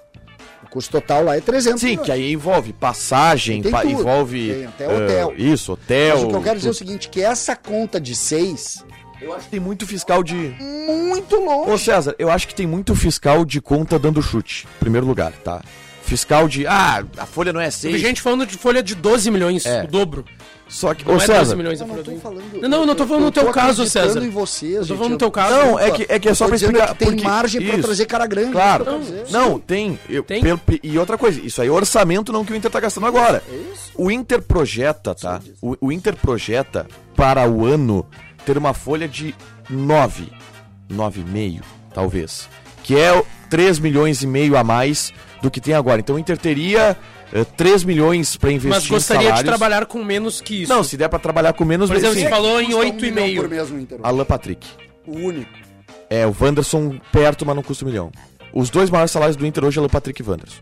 [0.64, 2.06] O custo total lá é 300 Sim, milhões.
[2.06, 3.92] que aí envolve passagem, pa- tudo.
[3.92, 4.54] envolve.
[4.54, 5.34] Tem até hotel.
[5.38, 6.16] isso, hotel.
[6.16, 6.78] Mas o que eu quero dizer é o tudo.
[6.88, 8.86] seguinte, que essa conta de 6,
[9.22, 10.34] Eu acho que tem muito fiscal de.
[10.36, 11.72] muito longe.
[11.72, 14.66] Ô César, eu acho que tem muito fiscal de conta dando chute.
[14.76, 15.62] em Primeiro lugar, tá?
[16.04, 16.66] Fiscal de.
[16.68, 18.02] Ah, a folha não é Teve 6.
[18.02, 19.84] gente falando de folha de 12 milhões, É.
[19.84, 20.26] o dobro.
[20.68, 21.06] Só que.
[21.06, 21.56] Não Ô é 12 César.
[21.56, 22.62] milhões a Eu não tô falando.
[22.62, 24.24] Não, não, eu não tô falando no teu tô caso, César.
[24.24, 25.54] em vocês, Eu tô falando no teu caso.
[25.56, 26.88] Não, é que, é que é só pra explicar.
[26.90, 27.84] que tem porque- margem pra isso.
[27.84, 28.52] trazer cara grande.
[28.54, 28.84] Claro.
[28.86, 29.26] pra trazer.
[29.30, 30.00] Não, tem.
[30.10, 30.42] Eu- Tem.
[30.42, 33.44] pelo- e outra coisa, isso aí é orçamento não que o Inter tá gastando agora.
[33.50, 33.92] É isso.
[33.96, 35.42] O Inter projeta, tá?
[35.62, 38.06] O, o Inter projeta para o ano
[38.46, 39.36] ter uma folha de
[39.70, 40.28] 9,
[40.92, 41.62] 9,5,
[41.94, 42.50] talvez.
[42.84, 46.00] Que é o 3 milhões e meio a mais do que tem agora.
[46.00, 46.98] Então o Inter teria
[47.34, 50.74] eh, 3 milhões para investir Mas gostaria em de trabalhar com menos que isso.
[50.74, 52.24] Não, se der para trabalhar com menos Por exemplo, sim.
[52.24, 53.36] você falou em Custa um milhão 8,5.
[53.36, 54.00] por mês no Inter.
[54.04, 54.68] Alan Patrick.
[55.06, 55.52] O único.
[56.10, 58.12] É, o Wanderson perto, mas não custa um milhão.
[58.54, 60.60] Os dois maiores salários do Inter hoje é o Patrick e Wanderson.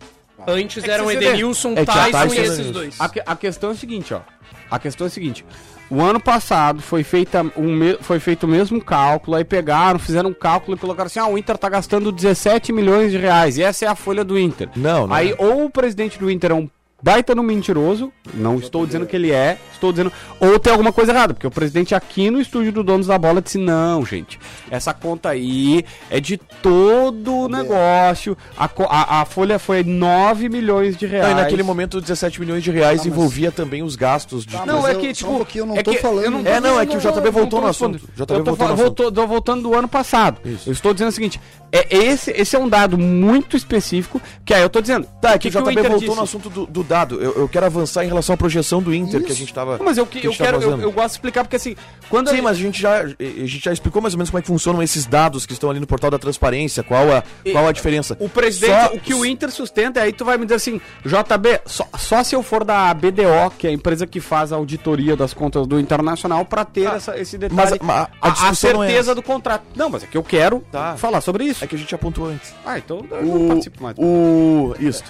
[0.47, 2.99] Antes É eram Edenilson, É a Tyson, Tyson e e esses dois.
[2.99, 4.21] A, a questão é o seguinte, ó.
[4.69, 5.45] A questão é o seguinte.
[5.89, 10.33] O ano passado foi, feita um foi feito o mesmo cálculo, aí pegaram, fizeram um
[10.33, 13.85] cálculo e colocaram assim: ah, o Inter tá gastando 17 milhões de reais, e essa
[13.85, 14.69] é a folha do Inter.
[14.75, 15.35] Não, não Aí, é.
[15.39, 16.69] ou o presidente do Inter é um
[17.01, 20.11] baita no mentiroso, não estou dizendo que ele é, estou dizendo.
[20.39, 23.41] Ou tem alguma coisa errada, porque o presidente aqui no estúdio do Donos da Bola
[23.41, 24.39] disse: não, gente,
[24.69, 28.37] essa conta aí é de todo o negócio.
[28.57, 31.31] A, a, a folha foi 9 milhões de reais.
[31.31, 34.53] Não, e naquele momento 17 milhões de reais Tá, mas- envolvia também os gastos de.
[34.57, 35.29] Tá, Não, é eu- que, tipo.
[35.31, 36.99] um eu não é tô que falando- eu não tô É, não, é que o
[36.99, 37.99] JB voltou no assunto.
[38.15, 40.39] JB eu voltou voltando do ano passado.
[40.45, 40.69] Isso.
[40.69, 41.39] Eu estou dizendo o seguinte:
[41.71, 45.07] é, esse, esse é um dado muito específico, que aí eu tô dizendo.
[45.21, 46.15] Tá, é que, que que o JB voltou disse?
[46.15, 47.21] no assunto do, do dado.
[47.21, 49.35] Eu, eu quero avançar em relação à projeção do Inter, que a Isso.
[49.39, 49.77] gente tava.
[49.77, 51.75] Não, Mas eu, que- eu gente quero, eu, eu gosto de explicar, porque assim,
[52.09, 54.39] quando Sim, a- mas a gente, já, a gente já explicou mais ou menos como
[54.39, 57.67] é que funcionam esses dados que estão ali no portal da transparência, qual a, qual
[57.67, 58.15] a diferença.
[58.19, 61.61] O presidente, Só- o que o Inter sustenta, aí tu vai me dizer assim, JB,
[61.65, 65.15] só, só se eu for da BDO, que é a empresa que faz a auditoria
[65.15, 69.13] das contas do Internacional, pra ter essa- esse detalhe, mas a- a a, é certeza
[69.15, 69.63] do contrato.
[69.75, 70.95] Não, mas é que eu quero Tá.
[70.97, 71.58] falar sobre isso.
[71.61, 72.53] É que a gente já pontuou antes.
[72.65, 73.95] Ah, então eu não participo mais.
[73.97, 75.03] O, isso.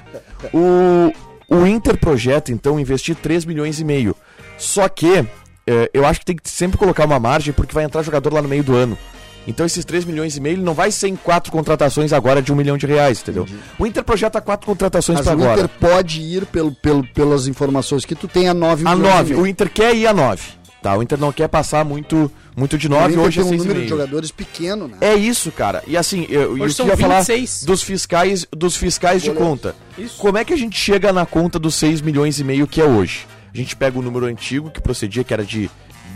[0.54, 1.14] O,
[1.56, 4.16] o Inter projeta, então, investir 3 milhões e meio.
[4.58, 5.26] Só que
[5.68, 8.41] é, eu acho que tem que sempre colocar uma margem, porque vai entrar jogador lá
[8.41, 8.97] no meio do ano.
[9.47, 12.52] Então esses 3 milhões e meio ele não vai ser em quatro contratações agora de
[12.52, 13.47] um milhão de reais, entendeu?
[13.80, 15.62] O Inter projeta quatro contratações Mas pra o agora.
[15.62, 19.16] Inter pode ir pelo, pelo, pelas informações que tu tem a 9 A milhões e
[19.16, 19.30] 9.
[19.32, 19.43] meio.
[19.43, 20.59] O Inter quer ir a 9.
[20.82, 20.96] Tá?
[20.98, 23.58] O Inter não quer passar muito, muito de O 9, Inter hoje é um 6,5.
[23.58, 24.98] número de jogadores pequeno, né?
[25.02, 25.84] É isso, cara.
[25.86, 27.64] E assim, eu, eu queria falar 26.
[27.66, 29.76] dos fiscais, dos fiscais de conta.
[30.18, 32.86] Como é que a gente chega na conta dos 6 milhões e meio que é
[32.86, 33.28] hoje?
[33.54, 35.70] A gente pega o número antigo que procedia, que era de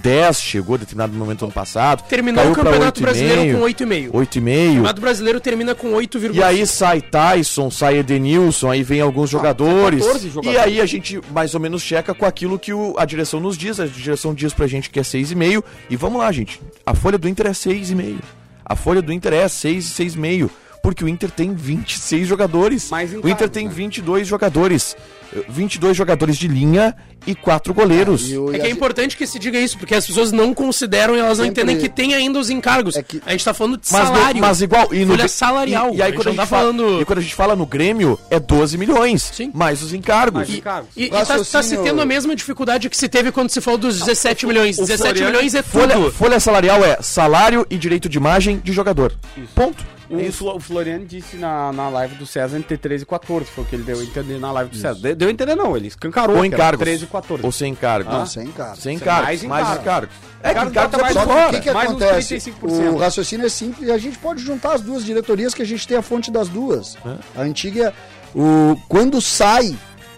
[0.04, 2.04] 10, chegou a determinado momento ano passado.
[2.10, 4.10] Terminou o Campeonato 8,5, Brasileiro com 8,5.
[4.10, 4.66] O 8,5.
[4.68, 6.36] Campeonato Brasileiro termina com 8,5.
[6.36, 10.60] E aí sai Tyson, sai Edenilson, aí vem alguns jogadores, 14 jogadores.
[10.60, 13.58] E aí a gente mais ou menos checa com aquilo que o- a direção nos
[13.58, 13.80] diz.
[13.80, 15.64] A direção diz pra gente que é 6,5.
[15.90, 16.60] E vamos lá, gente.
[16.86, 18.20] A folha do Inter é 6,5.
[18.66, 20.50] A folha do Inter é 6, 6,5.
[20.84, 22.90] Porque o Inter tem 26 jogadores.
[22.92, 23.74] Mais o Inter tem né?
[23.74, 24.98] 22 jogadores.
[25.36, 28.30] Eh, 22 jogadores de linha e 4 goleiros.
[28.30, 30.54] E o- É que é a- importante que se diga isso, porque as pessoas não
[30.54, 32.96] consideram e elas não entendem que tem ainda os encargos.
[32.96, 34.42] É que- A gente tá falando de Mas, no- salário.
[34.42, 34.94] mas igual.
[34.94, 35.94] E no, Folha salarial.
[35.94, 37.36] E, e aí A gente quando a gente, tá fala, falando- e quando a gente
[37.36, 39.32] fala no Grêmio, é 12 milhões.
[39.34, 39.52] Sim.
[39.54, 40.42] Mais os encargos.
[40.42, 40.90] Mais E, encargos.
[40.98, 43.78] e, e tá, tá se tendo a mesma dificuldade que se teve quando se falou
[43.78, 44.78] dos 17 milhões.
[44.78, 46.12] 17 Floriano- milhões é Folha, tudo.
[46.12, 49.14] folha salarial é salário e direito de imagem de jogador.
[49.56, 49.84] Ponto.
[50.10, 50.40] O, É isso.
[50.40, 53.68] Flo- o Floriano disse na, na live do César entre 13 e 14, foi o
[53.68, 55.00] que ele deu a entender na live do César.
[55.00, 56.84] De- Deu a entender não, ele escancarou Ou encargos.
[56.84, 57.46] 13 e 14.
[57.46, 58.12] Ou sem encargo.
[58.12, 58.76] Não, sem cara.
[58.76, 59.24] Sem encargo.
[59.24, 59.82] mais Mais, encargo.
[59.82, 60.12] encargo.
[60.42, 61.48] É que Encargo encargo tá mais mais fora.
[61.48, 62.36] o que, que acontece?
[62.36, 62.94] 35%.
[62.94, 65.88] O raciocínio é simples e a gente pode juntar as duas diretorias que a gente
[65.88, 66.98] tem a fonte das duas.
[67.36, 67.94] A antiga.
[68.36, 69.76] O, quando sai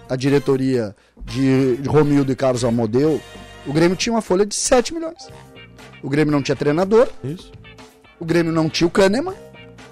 [0.09, 3.21] a diretoria de, de Romildo e Carlos Almodeu,
[3.67, 5.27] o Grêmio tinha uma folha de 7 milhões.
[6.01, 7.51] O Grêmio não tinha treinador, Isso.
[8.19, 9.33] o Grêmio não tinha o Kahneman.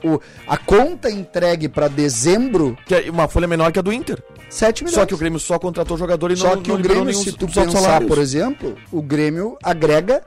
[0.04, 4.22] O, a conta entregue para dezembro, Que é uma folha menor que a do Inter.
[4.50, 4.96] 7 milhões.
[4.96, 7.24] Só que o Grêmio só contratou jogador e Só não, que não o Grêmio, nenhum
[7.24, 8.08] se tu pensar, salários.
[8.10, 10.22] por exemplo, o Grêmio agrega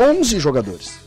[0.00, 0.98] 11 jogadores.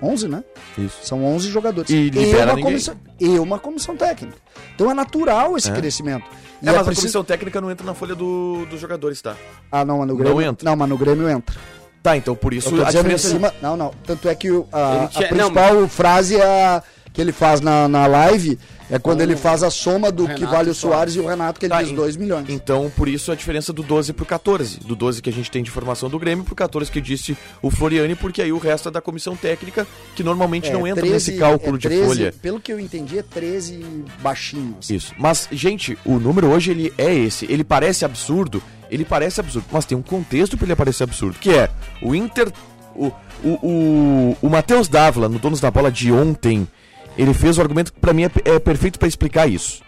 [0.00, 0.44] 11, né?
[0.76, 0.98] Isso.
[1.02, 1.90] São 11 jogadores.
[1.90, 2.64] E libera uma ninguém.
[2.64, 4.36] comissão, e uma comissão técnica.
[4.74, 5.74] Então é natural esse É.
[5.74, 6.24] crescimento.
[6.62, 9.34] E É, mas a preciso- comissão técnica não entra na folha do, dos jogadores, tá?
[9.72, 10.34] Ah, não, mas no Grêmio...
[10.34, 10.70] Não entra.
[10.70, 11.56] Não, mas no Grêmio entra.
[12.00, 13.28] Tá, então por isso a diferença...
[13.28, 13.52] cima...
[13.60, 13.92] Não, não.
[14.06, 16.82] Tanto é que a, a principal frase é a,
[17.18, 18.56] que ele faz na, na live
[18.88, 21.16] é quando ele faz a soma do que Renato vale o Soares.
[21.16, 22.46] E o Renato, que ele Tá, diz en- 2 milhões.
[22.48, 24.78] Então, por isso a diferença do 12 pro 14.
[24.78, 27.72] Do 12 que a gente tem de informação do Grêmio pro 14 que disse o
[27.72, 31.12] Floriani, porque aí o resto é da comissão técnica, que normalmente É, não entra 13
[31.12, 32.34] nesse cálculo é de 13, folha.
[32.40, 33.84] Pelo que eu entendi, é 13
[34.22, 34.76] baixinho.
[34.80, 34.94] assim.
[34.94, 35.12] Isso.
[35.18, 37.46] Mas, gente, o número hoje ele é esse.
[37.50, 38.62] Ele parece absurdo.
[38.88, 39.66] Ele parece absurdo.
[39.72, 41.36] Mas tem um contexto para ele parecer absurdo.
[41.40, 41.68] Que é
[42.00, 42.52] o Inter.
[42.94, 43.12] O,
[43.44, 46.66] o, o, o Matheus Dávila, no Donos da Bola de ontem,
[47.18, 49.82] ele fez o argumento que pra mim é, é perfeito para explicar isso.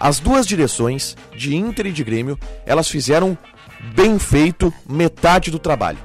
[0.00, 3.36] As duas direções, de Inter e de Grêmio, elas fizeram
[3.94, 5.98] bem feito metade do trabalho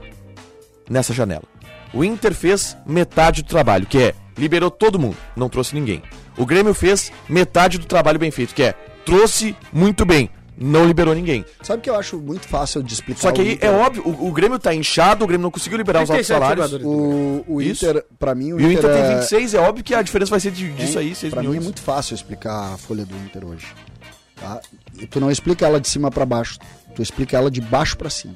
[0.90, 1.44] nessa janela.
[1.94, 6.04] O Inter fez metade do trabalho, que é liberou todo mundo, não trouxe ninguém.
[6.38, 8.74] O Grêmio fez metade do trabalho bem feito, que é
[9.06, 11.44] trouxe muito bem, não liberou ninguém.
[11.62, 13.22] Sabe o que eu acho muito fácil de explicar?
[13.22, 13.70] Só que o aí Inter?
[13.70, 16.56] é óbvio, o, o Grêmio tá inchado, o Grêmio não conseguiu liberar os altos 37
[16.58, 16.82] salários.
[16.86, 17.86] O, o Isso.
[17.86, 20.30] Inter, pra mim, o E o Inter tem é- 26, é óbvio que a diferença
[20.32, 20.76] vai ser de- Hein?
[20.76, 23.68] disso aí, 6 Pra mim é muito fácil explicar a folha do Inter hoje.
[24.40, 24.60] Tá?
[25.00, 26.58] E tu não explica ela de cima pra baixo,
[26.96, 28.34] tu explica ela de baixo pra cima.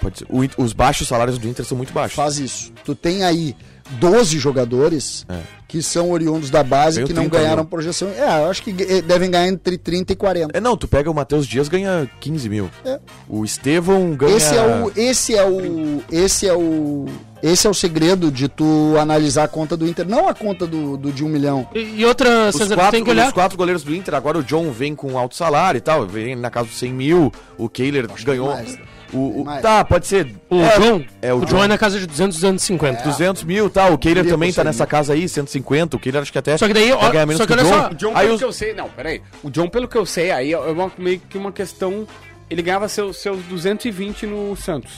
[0.00, 0.26] Pode ser.
[0.28, 2.14] O Inter- os baixos salários do Inter são muito baixos.
[2.14, 2.72] Faz isso.
[2.84, 3.56] Tu tem aí
[3.92, 5.38] 12 jogadores, É.
[5.66, 7.70] que são oriundos da base, que não 30 ganharam mil.
[7.70, 8.08] projeção.
[8.08, 10.56] É, eu acho que devem ganhar entre 30 e 40.
[10.56, 12.70] É, não, tu pega o Matheus Dias, ganha 15 mil.
[12.84, 12.98] É.
[13.28, 14.36] O Estevão ganha...
[14.36, 14.92] Esse é o.
[14.96, 16.02] Esse é o.
[16.10, 17.06] Esse é o.
[17.40, 20.96] Esse é o segredo de tu analisar a conta do Inter, não a conta do,
[20.96, 21.68] do de um milhão.
[21.72, 23.28] E, e outra, Os César, quatro, tem que olhar.
[23.28, 26.34] os quatro goleiros do Inter, agora o John vem com alto salário e tal, vem
[26.34, 28.48] na casa dos 100 mil, o Kehler ganhou...
[28.48, 28.76] mais.
[29.12, 30.34] O, o- tá, pode ser...
[30.50, 31.46] O é, John, é, o o, John.
[31.56, 33.02] John é na casa de 200, 250.
[33.02, 34.90] 200 mil, tá, o Queria também tá 100 nessa mil.
[34.90, 37.46] casa aí, 150, o Kehler acho que até Só que daí, ó, ganhar menos só
[37.46, 37.82] que que o olha John.
[37.82, 39.22] só, O John, Aí pelo os- que eu sei, não, peraí.
[39.42, 42.06] O John, pelo que eu sei, aí é uma, meio que uma questão.
[42.50, 44.92] Ele ganhava seus, seus 220 no Santos.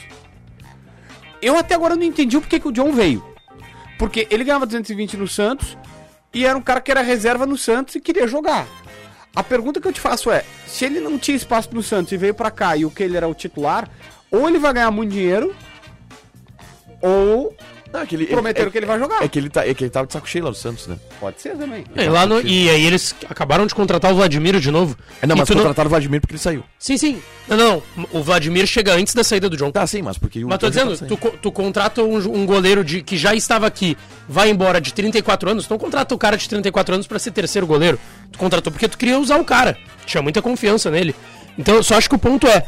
[1.42, 3.24] Eu até agora não entendi o porquê que o John veio.
[3.98, 5.76] Porque ele ganhava 220 no Santos
[6.32, 8.66] e era um cara que era reserva no Santos e queria jogar.
[9.34, 12.16] A pergunta que eu te faço é: se ele não tinha espaço no Santos e
[12.16, 13.88] veio pra cá e o que ele era o titular,
[14.30, 15.54] ou ele vai ganhar muito dinheiro,
[17.00, 17.54] ou
[17.92, 19.22] Não, é que ele, prometeram é, que ele vai jogar.
[19.24, 20.96] é que ele tá, é que ele tava de saco cheio lá do Santos, né?
[21.18, 21.84] Pode ser também.
[21.96, 24.96] É, lá no- e aí eles acabaram de contratar o Vladimir de novo.
[25.20, 26.62] É, não, mas contrataram o Vladimir porque ele saiu.
[26.78, 27.20] Sim, sim.
[27.48, 27.82] Não, não.
[28.12, 29.72] O Vladimir chega antes da saída do John.
[29.72, 32.84] Tá, sim, mas porque o Mas tô dizendo, tá tu, tu contrata um, um goleiro
[32.84, 33.96] de, que já estava aqui,
[34.28, 37.32] vai embora de 34 anos, tu não contrata o cara de 34 anos pra ser
[37.32, 37.98] terceiro goleiro.
[38.30, 39.76] Tu contratou porque tu queria usar o cara.
[40.06, 41.14] Tinha muita confiança nele.
[41.58, 42.64] Então eu só acho que o ponto é: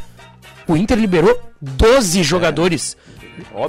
[0.66, 2.96] o Inter liberou 12 jogadores.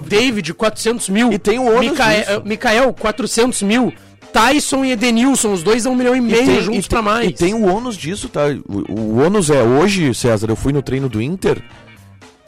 [0.05, 1.31] David, 400 mil.
[1.33, 2.31] E tem o ônus Micael, disso.
[2.31, 3.93] eh, Mikael, 400 mil.
[4.31, 7.29] Tyson e Edenilson, os dois a um milhão e meio juntos e pra tem- mais.
[7.29, 8.41] E tem o ônus disso, tá?
[8.67, 11.61] O, o ônus é hoje, César, eu fui no treino do Inter,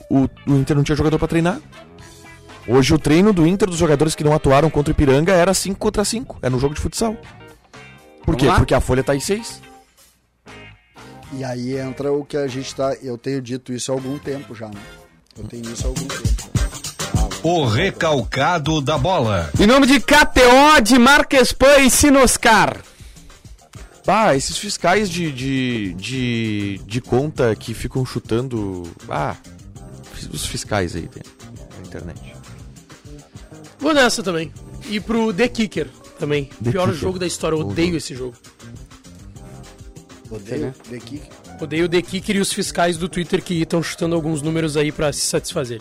[0.10, 1.60] o, o Inter não tinha jogador pra treinar.
[2.68, 5.78] Hoje o treino do Inter dos jogadores que não atuaram contra o Ipiranga era 5
[5.78, 7.14] contra 5, é no jogo de futsal.
[7.14, 8.48] Por Vamos quê?
[8.48, 8.56] lá?
[8.56, 9.62] Porque a folha tá em 6.
[11.34, 12.96] E aí entra o que a gente tá.
[13.04, 14.82] Eu tenho dito isso há algum tempo já, né?
[15.38, 16.45] Eu tenho isso há algum tempo.
[17.48, 19.52] O recalcado da bola.
[19.60, 22.82] Em nome de KTO, de Marquespan e Sinoscar.
[24.08, 28.92] Ah, esses fiscais de, de, de, de conta que ficam chutando.
[29.08, 29.36] Ah,
[30.34, 31.22] os fiscais aí né,
[31.78, 32.36] na internet.
[33.78, 34.52] Vou nessa também.
[34.90, 35.88] E pro The Kicker
[36.18, 36.46] também.
[36.64, 37.00] The Pior Kicker.
[37.00, 37.98] jogo da história, eu odeio jogo.
[37.98, 38.34] esse jogo.
[40.32, 41.22] Odeio daqui.
[41.62, 44.92] Odeio o The Kicker e os fiscais do Twitter que estão chutando alguns números aí
[44.92, 45.80] pra se satisfazer.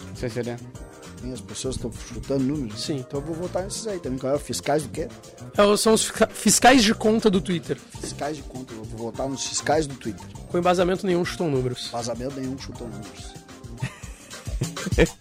[1.33, 2.83] As pessoas estão chutando números.
[2.83, 2.97] Sim.
[2.99, 4.18] Então eu vou votar nesses aí também.
[4.18, 4.39] Qual é?
[4.39, 5.09] Fiscais do quê?
[5.57, 7.79] É, São os fisca- fiscais de conta do Twitter.
[8.01, 8.72] Fiscais de conta.
[8.75, 10.27] Eu vou votar nos fiscais do Twitter.
[10.49, 11.89] Com embasamento nenhum chutam números.
[11.91, 13.35] Vazamento nenhum chutou números.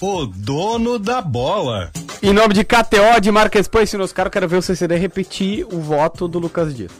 [0.00, 1.90] O dono da bola.
[2.22, 5.80] Em nome de KTO, de Marquespan e Sinoscar, eu quero ver o CCD repetir o
[5.80, 6.92] voto do Lucas Dias.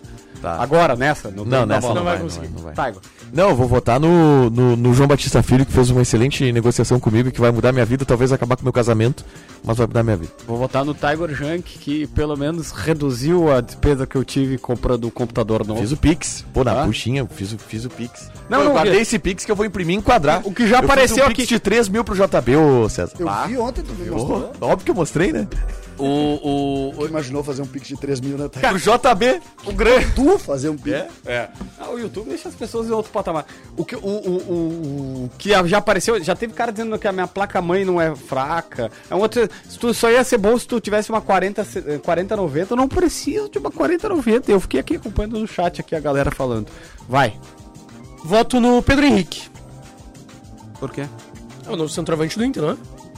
[0.47, 0.63] Tá.
[0.63, 1.29] Agora, nessa?
[1.29, 1.95] No Não, dono da nessa bola.
[1.95, 2.47] não, Não vai não conseguir.
[2.47, 2.75] vai, não vai.
[2.93, 3.01] Tá.
[3.33, 7.01] Não, eu vou votar no, no, no João Batista Filho, que fez uma excelente negociação
[7.01, 9.25] comigo, que vai mudar minha vida, talvez acabar com meu casamento,
[9.65, 10.33] mas vai mudar minha vida.
[10.47, 15.07] Vou votar no Tiger Junk, que pelo menos reduziu a despesa que eu tive comprando
[15.07, 15.81] o computador novo.
[15.81, 16.45] Fiz o Pix.
[16.55, 16.85] Pô, na Ah?
[16.87, 18.31] puxinha, fiz, o- fiz o Pix.
[18.49, 20.43] Não, eu não, guardei que- esse Pix que eu vou imprimir e enquadrar.
[20.45, 22.89] O que já Eu fiz apareceu um Pix aqui- de 3 mil pro JB, ô
[22.89, 23.15] César.
[23.19, 24.53] Eu Ah, vi ontem, tu me mostrou.
[24.61, 25.49] óbvio que eu mostrei, né?
[25.99, 28.49] O, o, Tu imaginou fazer um pix de 3 mil, né?
[28.49, 28.73] Tá?
[28.73, 29.41] O JB.
[29.65, 30.13] o grande...
[30.15, 30.95] Tu fazer um pix.
[30.97, 31.09] É?
[31.25, 31.49] É.
[31.79, 33.47] Ah, o YouTube deixa as pessoas em outro patamar.
[33.77, 37.13] O que, o, o, o, o que já apareceu, já teve cara dizendo que a
[37.13, 38.91] minha placa-mãe não é fraca.
[39.11, 41.79] É um outro, se tu, só ia ser bom se tu tivesse uma 40, se-
[41.79, 42.73] eh, 4090.
[42.75, 44.51] Eu não preciso de uma 4090.
[44.51, 46.67] Eu fiquei aqui acompanhando no chat aqui a galera falando.
[47.09, 47.39] Vai.
[48.25, 49.49] Voto no Pedro Henrique.
[50.79, 51.07] Por quê?
[51.67, 52.77] É o novo centroavante do Inter, não é?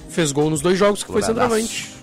[0.09, 1.98] Fez gol nos dois jogos que foi centroavante.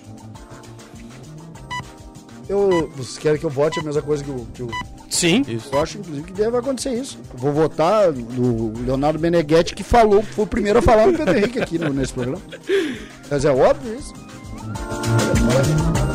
[2.48, 4.46] Eu, vocês querem que eu vote a mesma coisa que o.
[4.54, 4.70] Que o
[5.10, 5.44] Sim.
[5.72, 7.18] eu acho, inclusive, que deve acontecer isso.
[7.32, 11.36] Eu vou votar no Leonardo Meneghetti, que falou, foi o primeiro a falar no Pedro
[11.36, 12.42] Henrique aqui no- nesse programa.
[13.30, 14.12] Mas é óbvio isso.
[14.54, 16.05] Olha, olha.